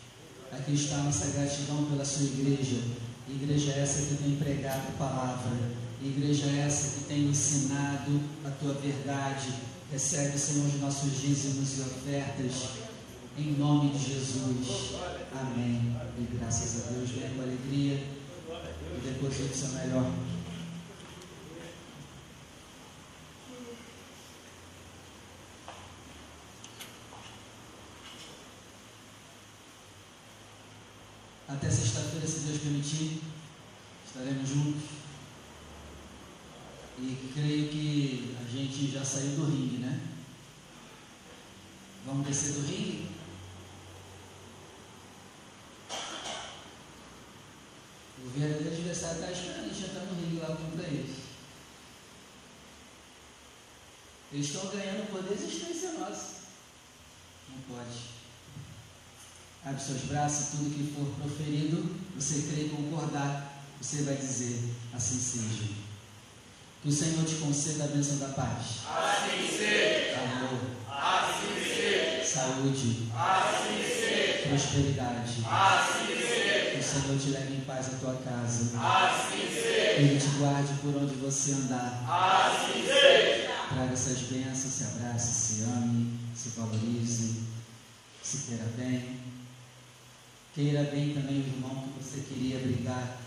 [0.51, 2.83] Aqui está a nossa gratidão pela sua igreja.
[3.27, 9.53] Igreja essa que tem pregado a palavra Igreja essa que tem ensinado a tua verdade.
[9.91, 12.69] Recebe, Senhor, os nossos dízimos e ofertas.
[13.37, 14.95] Em nome de Jesus.
[15.33, 15.95] Amém.
[16.17, 17.95] E graças a Deus, venha com alegria.
[17.95, 20.11] E depois o seu melhor.
[31.47, 33.21] Até sexta-feira, se Deus permitir,
[34.05, 34.83] estaremos juntos.
[37.01, 40.01] E creio que a gente já saiu do ringue, né?
[42.05, 43.07] Vamos descer do ringue?
[48.29, 51.15] O verdadeiro adversário está esperando a gente entrar no ringue lá contra eles.
[54.31, 56.35] Eles estão ganhando poder de existência nossa.
[57.49, 57.97] Não pode.
[59.65, 65.19] Abre seus braços, tudo que for proferido, você crê e concordar, você vai dizer, assim
[65.19, 65.73] seja.
[66.83, 68.85] Que o Senhor te conceda a bênção da paz.
[68.87, 70.19] Assim seja.
[70.21, 70.61] Amor.
[70.87, 72.23] Assim seja.
[72.23, 73.09] Saúde.
[73.11, 74.47] Assim seja.
[74.47, 75.43] Prosperidade.
[75.45, 76.18] Assim seja.
[76.79, 78.71] Que o Senhor te leve em paz à tua casa.
[78.79, 79.95] Assim seja.
[79.95, 82.05] Que Ele te guarde por onde você andar.
[82.07, 83.49] Assim seja.
[83.69, 87.43] Traga essas bênçãos, se abrace, se ame, se valorize,
[88.23, 89.19] se queira bem.
[90.55, 93.17] Queira bem também o irmão que você queria brigar.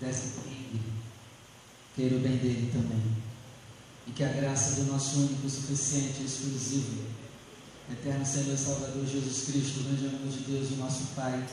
[0.00, 0.98] Desce comigo
[1.98, 3.02] queira o bem dele também.
[4.06, 7.02] E que a graça do nosso único, suficiente e exclusivo,
[7.90, 11.44] eterno Senhor e Salvador Jesus Cristo, o grande amor de Deus, o nosso Pai,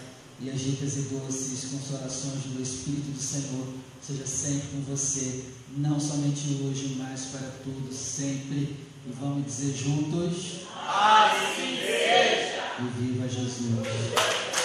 [0.42, 3.68] e as ricas e doces consolações do Espírito do Senhor,
[4.02, 5.46] seja sempre com você,
[5.78, 8.76] não somente hoje, mas para todos, sempre.
[9.08, 12.74] E vamos dizer juntos: Assim seja!
[12.80, 14.65] E viva Jesus!